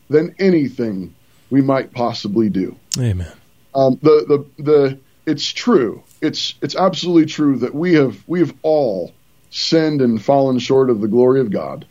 than 0.10 0.36
anything 0.40 1.14
we 1.50 1.62
might 1.62 1.92
possibly 1.94 2.50
do. 2.50 2.76
Amen. 3.00 3.32
Um, 3.76 4.00
the 4.02 4.46
the 4.58 4.64
the 4.64 5.00
it's 5.26 5.48
true. 5.48 6.04
It's 6.22 6.56
it's 6.62 6.76
absolutely 6.76 7.26
true 7.26 7.58
that 7.58 7.76
we 7.76 7.94
have 7.94 8.24
we 8.28 8.40
have 8.40 8.54
all 8.64 9.14
sinned 9.50 10.02
and 10.02 10.22
fallen 10.22 10.60
short 10.60 10.90
of 10.90 11.02
the 11.02 11.08
glory 11.08 11.42
of 11.42 11.52
God. 11.52 11.86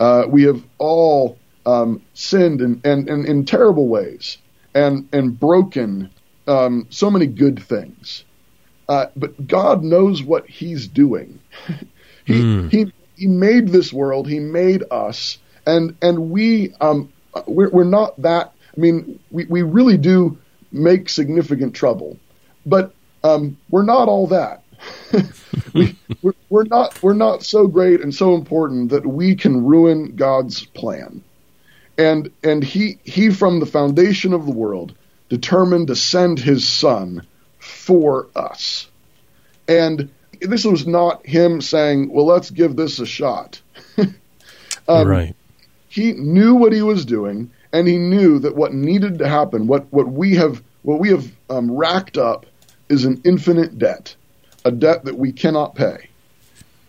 Uh, 0.00 0.24
we 0.26 0.44
have 0.44 0.64
all 0.78 1.38
um, 1.66 2.02
sinned 2.14 2.62
in, 2.62 2.80
in, 2.84 3.06
in, 3.08 3.26
in, 3.26 3.44
terrible 3.44 3.86
ways 3.86 4.38
and, 4.74 5.06
and 5.12 5.38
broken 5.38 6.10
um, 6.46 6.86
so 6.88 7.10
many 7.10 7.26
good 7.26 7.62
things. 7.62 8.24
Uh, 8.88 9.06
but 9.14 9.46
God 9.46 9.84
knows 9.84 10.22
what 10.22 10.48
He's 10.48 10.88
doing. 10.88 11.38
he, 12.24 12.32
mm. 12.32 12.70
he, 12.72 12.92
he 13.14 13.26
made 13.26 13.68
this 13.68 13.92
world, 13.92 14.26
He 14.26 14.40
made 14.40 14.84
us, 14.90 15.36
and, 15.66 15.94
and 16.00 16.30
we, 16.30 16.74
um, 16.80 17.12
we're, 17.46 17.68
we're 17.68 17.84
not 17.84 18.20
that, 18.22 18.54
I 18.74 18.80
mean, 18.80 19.20
we, 19.30 19.44
we 19.44 19.62
really 19.62 19.98
do 19.98 20.38
make 20.72 21.10
significant 21.10 21.74
trouble, 21.74 22.18
but 22.64 22.94
um, 23.22 23.58
we're 23.68 23.84
not 23.84 24.08
all 24.08 24.28
that. 24.28 24.62
We, 25.74 25.96
we're, 26.22 26.32
we're 26.48 26.64
not 26.64 27.02
we're 27.02 27.14
not 27.14 27.42
so 27.42 27.66
great 27.66 28.00
and 28.00 28.14
so 28.14 28.34
important 28.34 28.90
that 28.90 29.06
we 29.06 29.34
can 29.34 29.64
ruin 29.64 30.16
God's 30.16 30.64
plan. 30.66 31.22
And 31.98 32.30
and 32.42 32.62
he 32.62 32.98
he 33.04 33.30
from 33.30 33.60
the 33.60 33.66
foundation 33.66 34.32
of 34.32 34.46
the 34.46 34.52
world 34.52 34.94
determined 35.28 35.88
to 35.88 35.96
send 35.96 36.38
his 36.38 36.66
son 36.66 37.26
for 37.58 38.28
us. 38.34 38.88
And 39.68 40.10
this 40.40 40.64
was 40.64 40.86
not 40.86 41.26
him 41.26 41.60
saying, 41.60 42.10
"Well, 42.10 42.26
let's 42.26 42.50
give 42.50 42.76
this 42.76 42.98
a 42.98 43.06
shot." 43.06 43.60
um, 44.88 45.08
right. 45.08 45.36
He 45.88 46.12
knew 46.12 46.54
what 46.54 46.72
he 46.72 46.82
was 46.82 47.04
doing, 47.04 47.50
and 47.72 47.86
he 47.86 47.98
knew 47.98 48.38
that 48.38 48.56
what 48.56 48.72
needed 48.72 49.18
to 49.18 49.28
happen, 49.28 49.66
what 49.66 49.92
what 49.92 50.10
we 50.10 50.36
have 50.36 50.62
what 50.82 50.98
we 50.98 51.10
have 51.10 51.30
um, 51.50 51.70
racked 51.70 52.16
up, 52.16 52.46
is 52.88 53.04
an 53.04 53.20
infinite 53.24 53.78
debt 53.78 54.16
a 54.64 54.70
debt 54.70 55.04
that 55.04 55.16
we 55.16 55.32
cannot 55.32 55.74
pay. 55.74 56.08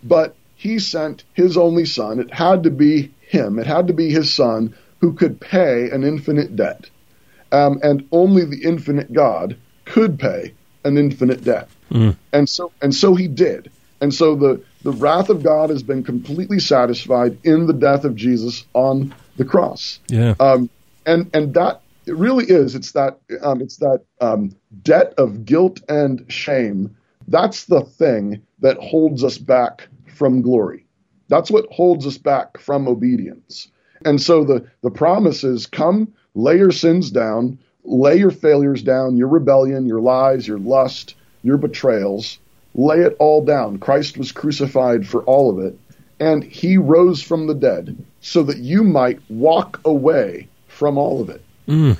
But 0.02 0.34
he 0.56 0.78
sent 0.78 1.24
his 1.32 1.56
only 1.56 1.84
son. 1.86 2.20
It 2.20 2.32
had 2.32 2.64
to 2.64 2.70
be 2.70 3.12
him. 3.20 3.58
It 3.58 3.66
had 3.66 3.88
to 3.88 3.92
be 3.92 4.10
his 4.10 4.32
son 4.32 4.74
who 5.00 5.12
could 5.12 5.40
pay 5.40 5.90
an 5.90 6.04
infinite 6.04 6.54
debt. 6.54 6.88
Um, 7.50 7.80
and 7.82 8.08
only 8.12 8.44
the 8.44 8.62
infinite 8.62 9.12
God 9.12 9.56
could 9.84 10.18
pay 10.18 10.54
an 10.84 10.96
infinite 10.96 11.44
debt. 11.44 11.68
Mm. 11.90 12.16
And 12.32 12.48
so 12.48 12.72
and 12.80 12.94
so 12.94 13.14
he 13.14 13.28
did. 13.28 13.70
And 14.00 14.12
so 14.12 14.34
the, 14.34 14.62
the 14.82 14.90
wrath 14.90 15.28
of 15.28 15.44
God 15.44 15.70
has 15.70 15.82
been 15.82 16.02
completely 16.02 16.58
satisfied 16.58 17.38
in 17.44 17.66
the 17.66 17.72
death 17.72 18.04
of 18.04 18.16
Jesus 18.16 18.64
on 18.74 19.14
the 19.36 19.44
cross. 19.44 20.00
Yeah. 20.08 20.34
Um, 20.40 20.70
and 21.06 21.30
and 21.34 21.54
that 21.54 21.82
it 22.06 22.16
really 22.16 22.46
is. 22.46 22.74
It's 22.74 22.92
that 22.92 23.18
um, 23.42 23.60
it's 23.60 23.76
that 23.76 24.02
um, 24.20 24.56
debt 24.82 25.14
of 25.18 25.44
guilt 25.44 25.80
and 25.88 26.24
shame 26.28 26.96
that's 27.28 27.64
the 27.64 27.82
thing 27.82 28.42
that 28.60 28.78
holds 28.78 29.24
us 29.24 29.38
back 29.38 29.88
from 30.14 30.42
glory. 30.42 30.86
That's 31.28 31.50
what 31.50 31.70
holds 31.70 32.06
us 32.06 32.18
back 32.18 32.58
from 32.58 32.86
obedience. 32.88 33.68
And 34.04 34.20
so 34.20 34.44
the, 34.44 34.66
the 34.82 34.90
promise 34.90 35.44
is 35.44 35.66
come, 35.66 36.12
lay 36.34 36.58
your 36.58 36.72
sins 36.72 37.10
down, 37.10 37.58
lay 37.84 38.16
your 38.16 38.30
failures 38.30 38.82
down, 38.82 39.16
your 39.16 39.28
rebellion, 39.28 39.86
your 39.86 40.00
lies, 40.00 40.46
your 40.46 40.58
lust, 40.58 41.14
your 41.42 41.56
betrayals, 41.56 42.38
lay 42.74 43.00
it 43.00 43.16
all 43.18 43.44
down. 43.44 43.78
Christ 43.78 44.16
was 44.18 44.32
crucified 44.32 45.06
for 45.06 45.22
all 45.24 45.50
of 45.50 45.64
it, 45.64 45.78
and 46.20 46.44
he 46.44 46.76
rose 46.76 47.22
from 47.22 47.46
the 47.46 47.54
dead 47.54 47.96
so 48.20 48.42
that 48.44 48.58
you 48.58 48.84
might 48.84 49.20
walk 49.28 49.80
away 49.84 50.48
from 50.68 50.96
all 50.96 51.20
of 51.20 51.28
it. 51.28 51.42
Mm. 51.68 51.96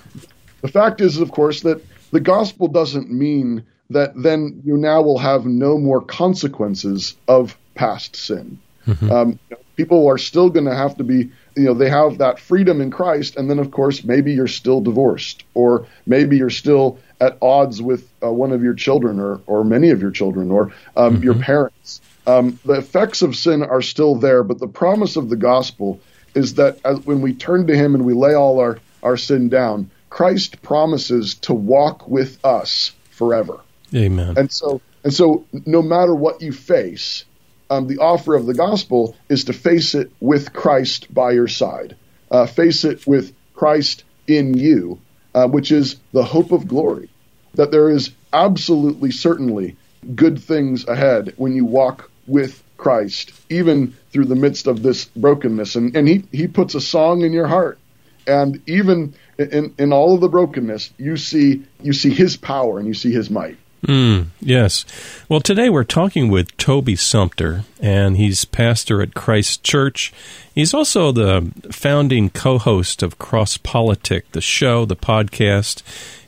The 0.60 0.68
fact 0.68 1.00
is, 1.00 1.18
of 1.18 1.32
course, 1.32 1.62
that 1.62 1.84
the 2.10 2.20
gospel 2.20 2.68
doesn't 2.68 3.10
mean 3.10 3.64
that 3.92 4.12
then 4.14 4.62
you 4.64 4.76
now 4.76 5.02
will 5.02 5.18
have 5.18 5.46
no 5.46 5.78
more 5.78 6.00
consequences 6.00 7.16
of 7.28 7.56
past 7.74 8.16
sin. 8.16 8.58
Mm-hmm. 8.86 9.10
Um, 9.10 9.38
people 9.76 10.06
are 10.08 10.18
still 10.18 10.50
going 10.50 10.66
to 10.66 10.74
have 10.74 10.96
to 10.96 11.04
be, 11.04 11.30
you 11.56 11.64
know, 11.64 11.74
they 11.74 11.88
have 11.88 12.18
that 12.18 12.38
freedom 12.38 12.80
in 12.80 12.90
Christ, 12.90 13.36
and 13.36 13.48
then 13.48 13.58
of 13.58 13.70
course 13.70 14.04
maybe 14.04 14.32
you're 14.32 14.48
still 14.48 14.80
divorced, 14.80 15.44
or 15.54 15.86
maybe 16.06 16.36
you're 16.36 16.50
still 16.50 16.98
at 17.20 17.38
odds 17.40 17.80
with 17.80 18.08
uh, 18.22 18.30
one 18.30 18.52
of 18.52 18.62
your 18.62 18.74
children, 18.74 19.20
or 19.20 19.40
or 19.46 19.64
many 19.64 19.90
of 19.90 20.00
your 20.00 20.10
children, 20.10 20.50
or 20.50 20.72
um, 20.96 21.14
mm-hmm. 21.14 21.22
your 21.22 21.34
parents. 21.34 22.00
Um, 22.26 22.58
the 22.64 22.74
effects 22.74 23.22
of 23.22 23.36
sin 23.36 23.62
are 23.62 23.82
still 23.82 24.14
there, 24.16 24.42
but 24.42 24.58
the 24.58 24.68
promise 24.68 25.16
of 25.16 25.28
the 25.28 25.36
gospel 25.36 26.00
is 26.34 26.54
that 26.54 26.78
as, 26.84 27.00
when 27.00 27.20
we 27.20 27.34
turn 27.34 27.66
to 27.66 27.76
Him 27.76 27.94
and 27.94 28.04
we 28.04 28.14
lay 28.14 28.34
all 28.34 28.60
our 28.60 28.78
our 29.02 29.16
sin 29.16 29.48
down, 29.48 29.90
Christ 30.10 30.62
promises 30.62 31.34
to 31.34 31.54
walk 31.54 32.06
with 32.08 32.44
us 32.44 32.92
forever. 33.10 33.60
Amen. 33.94 34.34
And 34.36 34.50
so, 34.50 34.80
and 35.04 35.12
so, 35.12 35.44
no 35.66 35.82
matter 35.82 36.14
what 36.14 36.42
you 36.42 36.52
face, 36.52 37.24
um, 37.70 37.86
the 37.86 37.98
offer 37.98 38.34
of 38.34 38.46
the 38.46 38.54
gospel 38.54 39.16
is 39.28 39.44
to 39.44 39.52
face 39.52 39.94
it 39.94 40.10
with 40.20 40.52
Christ 40.52 41.12
by 41.12 41.32
your 41.32 41.48
side. 41.48 41.96
Uh, 42.30 42.46
face 42.46 42.84
it 42.84 43.06
with 43.06 43.34
Christ 43.54 44.04
in 44.26 44.54
you, 44.54 45.00
uh, 45.34 45.48
which 45.48 45.72
is 45.72 45.96
the 46.12 46.24
hope 46.24 46.52
of 46.52 46.68
glory. 46.68 47.10
That 47.54 47.70
there 47.70 47.90
is 47.90 48.10
absolutely, 48.32 49.10
certainly 49.10 49.76
good 50.14 50.42
things 50.42 50.86
ahead 50.86 51.34
when 51.36 51.54
you 51.54 51.64
walk 51.64 52.10
with 52.26 52.62
Christ, 52.76 53.32
even 53.48 53.94
through 54.10 54.26
the 54.26 54.34
midst 54.34 54.66
of 54.66 54.82
this 54.82 55.04
brokenness. 55.04 55.76
And, 55.76 55.96
and 55.96 56.08
he, 56.08 56.24
he 56.32 56.48
puts 56.48 56.74
a 56.74 56.80
song 56.80 57.22
in 57.22 57.32
your 57.32 57.46
heart. 57.46 57.78
And 58.26 58.62
even 58.66 59.14
in, 59.38 59.74
in 59.78 59.92
all 59.92 60.14
of 60.14 60.20
the 60.20 60.28
brokenness, 60.28 60.90
you 60.98 61.16
see 61.16 61.64
you 61.80 61.92
see 61.92 62.10
his 62.10 62.36
power 62.36 62.78
and 62.78 62.86
you 62.86 62.94
see 62.94 63.12
his 63.12 63.30
might. 63.30 63.56
Mm, 63.86 64.26
yes. 64.40 64.84
Well, 65.28 65.40
today 65.40 65.68
we're 65.68 65.82
talking 65.82 66.30
with 66.30 66.56
Toby 66.56 66.94
Sumpter, 66.94 67.64
and 67.80 68.16
he's 68.16 68.44
pastor 68.44 69.02
at 69.02 69.14
Christ 69.14 69.64
Church. 69.64 70.12
He's 70.54 70.72
also 70.72 71.10
the 71.10 71.50
founding 71.72 72.30
co 72.30 72.58
host 72.58 73.02
of 73.02 73.18
Cross 73.18 73.58
Politic, 73.58 74.30
the 74.32 74.40
show, 74.40 74.84
the 74.84 74.94
podcast. 74.94 75.82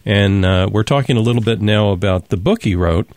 And 0.04 0.44
uh, 0.44 0.68
we're 0.70 0.82
talking 0.82 1.16
a 1.16 1.20
little 1.20 1.42
bit 1.42 1.60
now 1.60 1.90
about 1.90 2.28
the 2.28 2.36
book 2.36 2.64
he 2.64 2.74
wrote, 2.74 3.08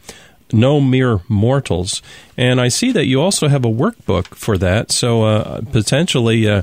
No 0.53 0.79
Mere 0.79 1.21
Mortals. 1.27 2.03
And 2.37 2.61
I 2.61 2.67
see 2.67 2.91
that 2.91 3.07
you 3.07 3.19
also 3.19 3.47
have 3.47 3.65
a 3.65 3.69
workbook 3.69 4.27
for 4.35 4.55
that. 4.59 4.91
So 4.91 5.23
uh, 5.23 5.61
potentially 5.71 6.47
uh, 6.47 6.61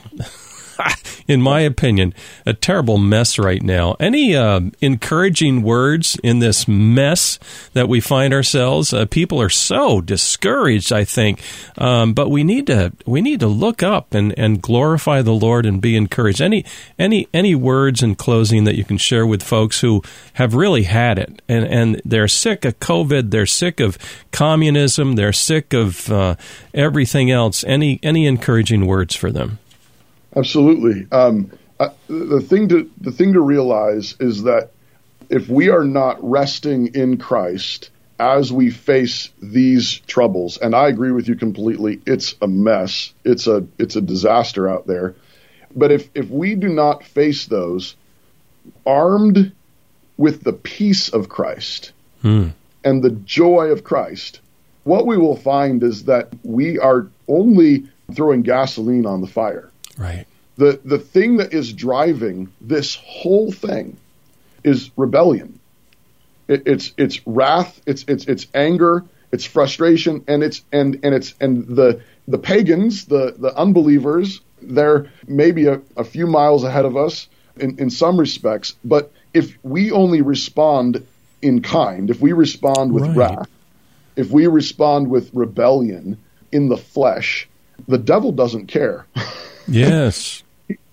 in 1.27 1.41
my 1.41 1.61
opinion, 1.61 2.13
a 2.45 2.53
terrible 2.53 2.97
mess 2.97 3.37
right 3.37 3.61
now. 3.61 3.95
Any 3.99 4.35
uh, 4.35 4.61
encouraging 4.81 5.61
words 5.61 6.17
in 6.23 6.39
this 6.39 6.67
mess 6.67 7.39
that 7.73 7.87
we 7.87 7.99
find 7.99 8.33
ourselves? 8.33 8.93
Uh, 8.93 9.05
people 9.05 9.41
are 9.41 9.49
so 9.49 10.01
discouraged. 10.01 10.91
I 10.91 11.03
think, 11.03 11.41
um, 11.77 12.13
but 12.13 12.29
we 12.29 12.43
need 12.43 12.67
to 12.67 12.93
we 13.05 13.21
need 13.21 13.39
to 13.39 13.47
look 13.47 13.83
up 13.83 14.13
and, 14.13 14.37
and 14.37 14.61
glorify 14.61 15.21
the 15.21 15.33
Lord 15.33 15.65
and 15.65 15.81
be 15.81 15.95
encouraged. 15.95 16.41
Any 16.41 16.65
any 16.97 17.27
any 17.33 17.55
words 17.55 18.03
in 18.03 18.15
closing 18.15 18.63
that 18.65 18.75
you 18.75 18.83
can 18.83 18.97
share 18.97 19.25
with 19.25 19.43
folks 19.43 19.81
who 19.81 20.01
have 20.33 20.53
really 20.53 20.83
had 20.83 21.17
it 21.17 21.41
and 21.47 21.65
and 21.65 22.01
they're 22.05 22.27
sick 22.27 22.65
of 22.65 22.79
COVID. 22.79 23.31
They're 23.31 23.45
sick 23.45 23.79
of 23.79 23.97
communism. 24.31 25.15
They're 25.15 25.33
sick 25.33 25.73
of 25.73 26.11
uh, 26.11 26.35
everything 26.73 27.31
else. 27.31 27.63
Any 27.63 27.99
any 28.03 28.25
encouraging 28.25 28.85
words 28.85 29.15
for 29.15 29.31
them? 29.31 29.59
Absolutely. 30.35 31.07
Um, 31.11 31.51
uh, 31.79 31.89
the 32.07 32.41
thing 32.41 32.69
to 32.69 32.89
the 32.99 33.11
thing 33.11 33.33
to 33.33 33.41
realize 33.41 34.15
is 34.19 34.43
that 34.43 34.71
if 35.29 35.49
we 35.49 35.69
are 35.69 35.83
not 35.83 36.17
resting 36.21 36.93
in 36.93 37.17
Christ 37.17 37.89
as 38.19 38.53
we 38.53 38.69
face 38.69 39.29
these 39.41 39.99
troubles, 40.01 40.57
and 40.57 40.75
I 40.75 40.89
agree 40.89 41.11
with 41.11 41.27
you 41.27 41.35
completely, 41.35 42.01
it's 42.05 42.35
a 42.41 42.47
mess. 42.47 43.13
It's 43.25 43.47
a 43.47 43.65
it's 43.79 43.95
a 43.95 44.01
disaster 44.01 44.69
out 44.69 44.85
there. 44.85 45.15
But 45.75 45.91
if 45.91 46.09
if 46.13 46.29
we 46.29 46.55
do 46.55 46.69
not 46.69 47.03
face 47.03 47.45
those 47.45 47.95
armed 48.85 49.51
with 50.17 50.43
the 50.43 50.53
peace 50.53 51.09
of 51.09 51.29
Christ 51.29 51.93
hmm. 52.21 52.49
and 52.83 53.01
the 53.01 53.09
joy 53.09 53.67
of 53.71 53.83
Christ, 53.83 54.39
what 54.83 55.07
we 55.07 55.17
will 55.17 55.35
find 55.35 55.81
is 55.81 56.05
that 56.05 56.29
we 56.43 56.77
are 56.77 57.07
only 57.27 57.89
throwing 58.13 58.43
gasoline 58.43 59.07
on 59.07 59.21
the 59.21 59.27
fire. 59.27 59.70
Right. 59.97 60.25
The 60.57 60.79
the 60.83 60.99
thing 60.99 61.37
that 61.37 61.53
is 61.53 61.73
driving 61.73 62.51
this 62.59 62.95
whole 62.95 63.51
thing 63.51 63.97
is 64.63 64.91
rebellion. 64.95 65.59
It, 66.47 66.63
it's 66.65 66.93
it's 66.97 67.25
wrath. 67.25 67.81
It's 67.85 68.03
it's 68.07 68.25
it's 68.25 68.47
anger. 68.53 69.05
It's 69.31 69.45
frustration, 69.45 70.25
and 70.27 70.43
it's 70.43 70.63
and 70.71 70.99
and 71.03 71.15
it's 71.15 71.33
and 71.39 71.67
the 71.67 72.01
the 72.27 72.37
pagans, 72.37 73.05
the 73.05 73.33
the 73.37 73.55
unbelievers, 73.55 74.41
they're 74.61 75.11
maybe 75.27 75.67
a, 75.67 75.81
a 75.97 76.03
few 76.03 76.27
miles 76.27 76.63
ahead 76.63 76.85
of 76.85 76.97
us 76.97 77.27
in, 77.57 77.79
in 77.79 77.89
some 77.89 78.19
respects. 78.19 78.75
But 78.83 79.11
if 79.33 79.57
we 79.63 79.91
only 79.91 80.21
respond 80.21 81.05
in 81.41 81.61
kind, 81.61 82.09
if 82.09 82.19
we 82.19 82.33
respond 82.33 82.93
with 82.93 83.05
right. 83.07 83.17
wrath, 83.17 83.49
if 84.15 84.29
we 84.29 84.47
respond 84.47 85.09
with 85.09 85.33
rebellion 85.33 86.17
in 86.51 86.69
the 86.69 86.77
flesh, 86.77 87.47
the 87.87 87.97
devil 87.97 88.31
doesn't 88.31 88.67
care. 88.67 89.05
Yes. 89.67 90.43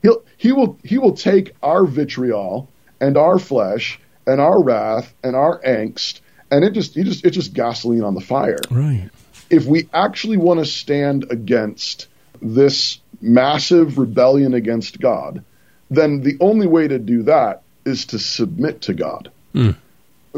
He'll, 0.02 0.22
he 0.37 0.52
will 0.52 0.78
he 0.85 0.98
will 0.98 1.14
take 1.14 1.54
our 1.62 1.85
vitriol 1.85 2.68
and 3.00 3.16
our 3.16 3.38
flesh 3.38 4.00
and 4.26 4.40
our 4.40 4.62
wrath 4.62 5.12
and 5.22 5.35
our 5.35 5.61
angst 5.62 6.20
and 6.50 6.64
it 6.64 6.72
just 6.72 6.94
he 6.94 7.04
just 7.04 7.24
it's 7.24 7.35
just 7.35 7.54
gasoline 7.54 8.02
on 8.02 8.14
the 8.14 8.20
fire. 8.20 8.59
Right. 8.70 9.11
If 9.50 9.66
we 9.66 9.88
actually 9.92 10.37
want 10.37 10.61
to 10.61 10.66
stand 10.66 11.31
against 11.31 12.07
this 12.40 13.00
massive 13.20 13.98
rebellion 13.98 14.54
against 14.54 15.00
God, 15.00 15.44
then 15.90 16.20
the 16.20 16.37
only 16.40 16.66
way 16.66 16.88
to 16.88 16.98
do 16.98 17.24
that 17.24 17.62
is 17.85 18.07
to 18.07 18.18
submit 18.18 18.83
to 18.83 18.94
God. 18.94 19.31
Mm. 19.54 19.76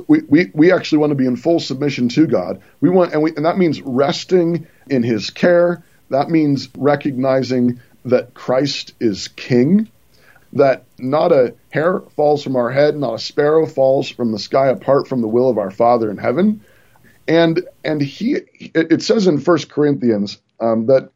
We, 0.06 0.20
we, 0.28 0.50
we 0.54 0.72
actually 0.72 0.98
want 0.98 1.10
to 1.10 1.16
be 1.16 1.26
in 1.26 1.36
full 1.36 1.58
submission 1.58 2.08
to 2.10 2.26
God. 2.26 2.62
We 2.80 2.88
want, 2.88 3.12
and, 3.12 3.22
we, 3.22 3.34
and 3.34 3.44
that 3.44 3.58
means 3.58 3.82
resting 3.82 4.66
in 4.88 5.02
His 5.02 5.30
care. 5.30 5.82
That 6.10 6.30
means 6.30 6.68
recognizing 6.76 7.80
that 8.04 8.34
Christ 8.34 8.94
is 9.00 9.28
king, 9.28 9.88
that 10.52 10.84
not 10.98 11.32
a 11.32 11.54
hair 11.70 12.00
falls 12.16 12.42
from 12.42 12.56
our 12.56 12.70
head, 12.70 12.96
not 12.96 13.14
a 13.14 13.18
sparrow 13.18 13.66
falls 13.66 14.08
from 14.08 14.32
the 14.32 14.38
sky 14.38 14.68
apart 14.68 15.06
from 15.08 15.20
the 15.20 15.28
will 15.28 15.48
of 15.48 15.58
our 15.58 15.70
Father 15.70 16.10
in 16.10 16.16
heaven. 16.16 16.62
And 17.28 17.62
and 17.84 18.00
he 18.00 18.38
it, 18.74 19.02
says 19.02 19.26
in 19.26 19.38
First 19.38 19.70
Corinthians 19.70 20.38
um, 20.58 20.86
that 20.86 21.10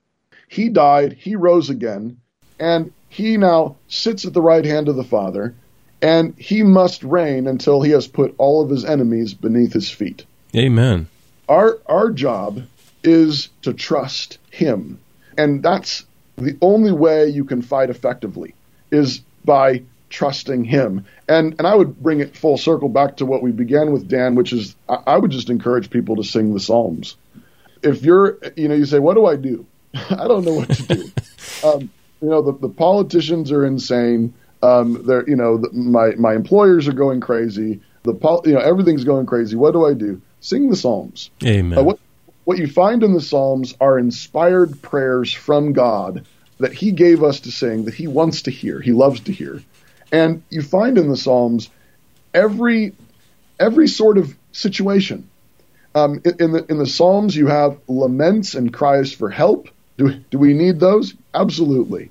he 0.49 0.68
died, 0.68 1.14
he 1.14 1.35
rose 1.35 1.70
again, 1.70 2.18
and 2.61 2.92
he 3.09 3.37
now 3.37 3.77
sits 3.88 4.25
at 4.25 4.33
the 4.33 4.42
right 4.42 4.64
hand 4.64 4.88
of 4.88 4.97
the 4.97 5.05
Father, 5.05 5.55
and 6.01 6.35
he 6.38 6.62
must 6.62 7.03
reign 7.03 7.49
until 7.49 7.83
he 7.83 7.90
has 7.90 8.07
put 8.07 8.35
all 8.38 8.62
of 8.62 8.70
his 8.70 8.85
enemies 8.85 9.35
beneath 9.35 9.73
his 9.73 9.90
feet. 9.90 10.25
Amen. 10.55 11.09
Our 11.49 11.79
our 11.87 12.11
job 12.11 12.62
is 13.03 13.49
to 13.62 13.75
trust 13.75 14.38
him. 14.51 15.01
And 15.37 15.62
that's 15.62 16.05
the 16.37 16.57
only 16.61 16.92
way 16.92 17.29
you 17.29 17.44
can 17.44 17.62
fight 17.62 17.90
effectively 17.90 18.55
is 18.90 19.20
by 19.44 19.83
trusting 20.11 20.64
him. 20.64 21.05
And 21.29 21.55
and 21.59 21.66
I 21.66 21.75
would 21.75 22.03
bring 22.03 22.20
it 22.20 22.37
full 22.37 22.57
circle 22.57 22.88
back 22.88 23.18
to 23.18 23.27
what 23.27 23.42
we 23.42 23.53
began 23.53 23.92
with, 23.92 24.09
Dan, 24.09 24.35
which 24.35 24.53
is 24.53 24.77
I, 24.88 24.99
I 25.07 25.18
would 25.18 25.31
just 25.31 25.51
encourage 25.51 25.90
people 25.90 26.16
to 26.16 26.25
sing 26.25 26.55
the 26.55 26.61
Psalms. 26.61 27.16
If 27.83 28.03
you're, 28.03 28.38
you 28.57 28.68
know, 28.68 28.75
you 28.75 28.87
say, 28.87 28.99
what 28.99 29.14
do 29.14 29.27
I 29.27 29.37
do? 29.37 29.66
I 29.94 30.27
don't 30.27 30.44
know 30.44 30.55
what 30.55 30.70
to 30.70 30.83
do. 30.83 31.12
um, 31.64 31.90
you 32.23 32.31
know, 32.31 32.42
the, 32.42 32.53
the 32.53 32.68
politicians 32.68 33.53
are 33.53 33.64
insane. 33.64 34.33
Um, 34.62 35.05
they're, 35.07 35.29
you 35.29 35.37
know, 35.37 35.59
the, 35.59 35.70
my 35.73 36.12
my 36.16 36.35
employers 36.35 36.88
are 36.88 36.92
going 36.92 37.20
crazy. 37.20 37.81
The 38.03 38.14
pol- 38.14 38.42
you 38.44 38.53
know, 38.53 38.61
everything's 38.61 39.05
going 39.05 39.27
crazy. 39.27 39.57
What 39.57 39.73
do 39.73 39.87
I 39.87 39.94
do? 39.94 40.20
sing 40.44 40.68
the 40.68 40.77
Psalms. 40.77 41.31
Amen. 41.42 41.79
Uh, 41.79 41.83
what, 41.83 41.99
what 42.45 42.59
you 42.59 42.67
find 42.67 43.03
in 43.03 43.15
the 43.15 43.21
Psalms 43.21 43.75
are 43.81 43.99
inspired 43.99 44.83
prayers 44.83 45.33
from 45.33 45.73
God 45.73 46.27
that 46.59 46.73
He 46.73 46.93
gave 46.93 47.23
us 47.23 47.41
to 47.41 47.51
sing, 47.51 47.85
that 47.85 47.95
He 47.95 48.07
wants 48.07 48.43
to 48.43 48.51
hear, 48.51 48.81
He 48.81 48.93
loves 48.93 49.21
to 49.21 49.33
hear. 49.33 49.63
And 50.13 50.43
you 50.51 50.63
find 50.63 50.99
in 50.99 51.09
the 51.09 51.17
Psalms 51.17 51.71
every 52.33 52.95
every 53.59 53.89
sort 53.89 54.19
of 54.19 54.35
situation. 54.53 55.29
Um, 55.95 56.21
in, 56.25 56.37
in 56.41 56.53
the 56.53 56.67
in 56.71 56.79
the 56.79 56.87
Psalms, 56.87 57.37
you 57.37 57.47
have 57.47 57.79
laments 57.89 58.55
and 58.55 58.73
cries 58.73 59.13
for 59.13 59.31
help. 59.31 59.69
Do 59.97 60.13
do 60.31 60.39
we 60.39 60.55
need 60.55 60.81
those? 60.81 61.15
Absolutely. 61.33 62.11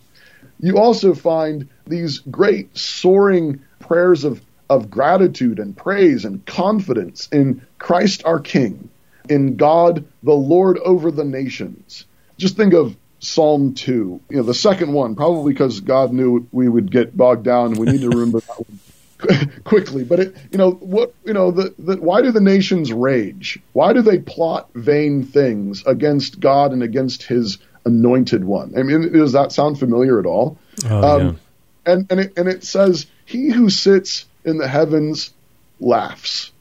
You 0.59 0.77
also 0.77 1.13
find 1.13 1.67
these 1.85 2.19
great 2.19 2.77
soaring 2.77 3.61
prayers 3.79 4.23
of 4.23 4.41
of 4.69 4.89
gratitude 4.89 5.59
and 5.59 5.75
praise 5.75 6.25
and 6.25 6.45
confidence 6.45 7.27
in 7.31 7.61
Christ 7.77 8.23
our 8.25 8.39
King, 8.39 8.89
in 9.29 9.55
God 9.55 10.05
the 10.21 10.33
Lord 10.33 10.77
over 10.79 11.11
the 11.11 11.23
nations. 11.23 12.05
Just 12.37 12.57
think 12.57 12.73
of 12.73 12.95
Psalm 13.19 13.73
2, 13.73 14.21
you 14.29 14.37
know, 14.37 14.43
the 14.43 14.53
second 14.53 14.91
one, 14.91 15.15
probably 15.15 15.53
because 15.53 15.79
God 15.79 16.11
knew 16.11 16.45
we 16.51 16.67
would 16.67 16.91
get 16.91 17.15
bogged 17.15 17.45
down 17.45 17.67
and 17.67 17.77
we 17.77 17.87
need 17.87 18.01
to 18.01 18.09
remember 18.17 18.41
that 18.41 18.65
one 18.67 19.51
quickly. 19.63 20.03
But 20.03 20.19
it, 20.19 20.35
you 20.51 20.57
know, 20.57 20.71
what, 20.71 21.13
you 21.23 21.33
know, 21.33 21.51
the, 21.51 21.73
the, 21.79 21.97
why 21.97 22.21
do 22.21 22.31
the 22.31 22.41
nations 22.41 22.91
rage? 22.91 23.59
Why 23.71 23.93
do 23.93 24.01
they 24.01 24.19
plot 24.19 24.69
vain 24.73 25.23
things 25.23 25.85
against 25.85 26.39
God 26.39 26.73
and 26.73 26.83
against 26.83 27.23
his 27.23 27.59
anointed 27.85 28.43
one? 28.43 28.73
I 28.77 28.83
mean, 28.83 29.13
does 29.13 29.31
that 29.31 29.53
sound 29.53 29.79
familiar 29.79 30.19
at 30.19 30.25
all? 30.25 30.57
Oh, 30.85 30.99
yeah. 30.99 31.13
Um, 31.13 31.39
and, 31.85 32.11
and 32.11 32.19
it, 32.19 32.33
and 32.37 32.47
it 32.49 32.63
says, 32.63 33.07
he 33.25 33.49
who 33.51 33.69
sits 33.69 34.25
in 34.43 34.57
the 34.57 34.67
heavens 34.67 35.33
laughs. 35.79 36.51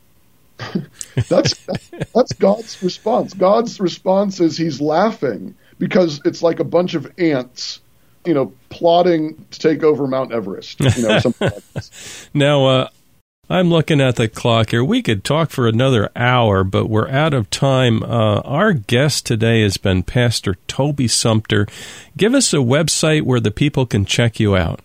that's 1.29 1.55
that's 2.14 2.33
God's 2.35 2.83
response. 2.83 3.35
God's 3.35 3.81
response 3.81 4.40
is 4.40 4.57
he's 4.57 4.81
laughing 4.81 5.55
because 5.79 6.20
it's 6.25 6.42
like 6.42 6.61
a 6.61 6.64
bunch 6.64 6.94
of 6.94 7.11
ants, 7.18 7.81
you 8.25 8.35
know, 8.35 8.53
plotting 8.68 9.44
to 9.51 9.59
take 9.59 9.83
over 9.83 10.07
Mount 10.07 10.33
Everest. 10.33 10.81
You 10.81 11.03
know, 11.03 11.20
like. 11.40 11.62
Now, 12.35 12.66
uh, 12.66 12.88
I'm 13.51 13.68
looking 13.68 14.01
at 14.01 14.16
the 14.16 14.29
clock 14.29 14.70
here. 14.70 14.85
We 14.85 15.03
could 15.03 15.25
talk 15.25 15.51
for 15.51 15.66
another 15.66 16.11
hour, 16.16 16.64
but 16.64 16.88
we're 16.88 17.09
out 17.09 17.35
of 17.35 17.51
time. 17.51 18.03
Uh, 18.03 18.40
our 18.40 18.72
guest 18.72 19.27
today 19.27 19.62
has 19.62 19.77
been 19.77 20.05
Pastor 20.05 20.55
Toby 20.68 21.09
Sumpter. 21.09 21.66
Give 22.16 22.35
us 22.35 22.55
a 22.55 22.59
website 22.59 23.22
where 23.22 23.40
the 23.40 23.51
people 23.51 23.85
can 23.85 24.05
check 24.07 24.40
you 24.40 24.57
out. 24.57 24.81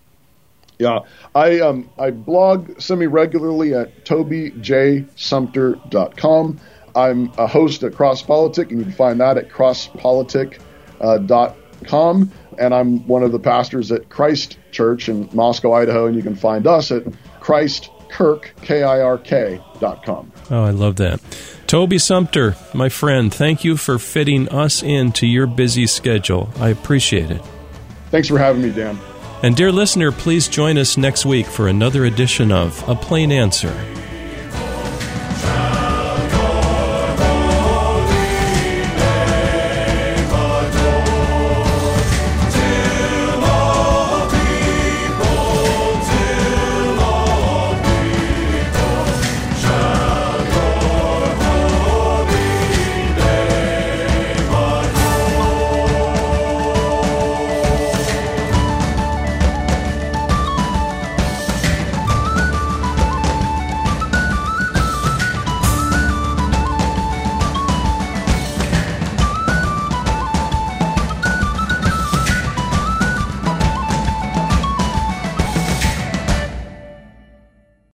Yeah, 0.79 0.99
I 1.33 1.59
um 1.59 1.89
I 1.97 2.11
blog 2.11 2.79
semi 2.79 3.07
regularly 3.07 3.73
at 3.73 4.05
tobyjsumpter.com. 4.05 6.59
I'm 6.95 7.31
a 7.37 7.47
host 7.47 7.83
at 7.83 7.95
Cross 7.95 8.21
Politic, 8.23 8.71
and 8.71 8.79
you 8.79 8.85
can 8.85 8.93
find 8.93 9.19
that 9.19 9.37
at 9.37 9.49
crosspolitic.com. 9.49 12.31
And 12.59 12.73
I'm 12.73 13.07
one 13.07 13.21
of 13.21 13.31
the 13.31 13.37
pastors 13.39 13.91
at 13.91 14.09
Christ 14.09 14.57
Church 14.71 15.09
in 15.09 15.29
Moscow, 15.31 15.73
Idaho, 15.73 16.07
and 16.07 16.15
you 16.15 16.23
can 16.23 16.35
find 16.35 16.65
us 16.65 16.89
at 16.91 17.03
Christkirk, 17.39 18.45
K-I-R-K 18.61 19.61
dot 19.79 20.03
com. 20.03 20.31
Oh, 20.49 20.63
I 20.63 20.71
love 20.71 20.95
that. 20.95 21.21
Toby 21.67 21.99
Sumpter, 21.99 22.55
my 22.73 22.89
friend, 22.89 23.31
thank 23.31 23.63
you 23.63 23.77
for 23.77 23.99
fitting 23.99 24.49
us 24.49 24.81
into 24.81 25.27
your 25.27 25.45
busy 25.45 25.85
schedule. 25.85 26.49
I 26.59 26.69
appreciate 26.69 27.29
it. 27.29 27.43
Thanks 28.09 28.27
for 28.27 28.39
having 28.39 28.63
me, 28.63 28.71
Dan. 28.71 28.97
And 29.43 29.55
dear 29.55 29.71
listener, 29.71 30.11
please 30.11 30.47
join 30.47 30.79
us 30.79 30.97
next 30.97 31.23
week 31.23 31.45
for 31.45 31.67
another 31.67 32.05
edition 32.05 32.51
of 32.51 32.87
A 32.89 32.95
Plain 32.95 33.31
Answer. 33.31 33.71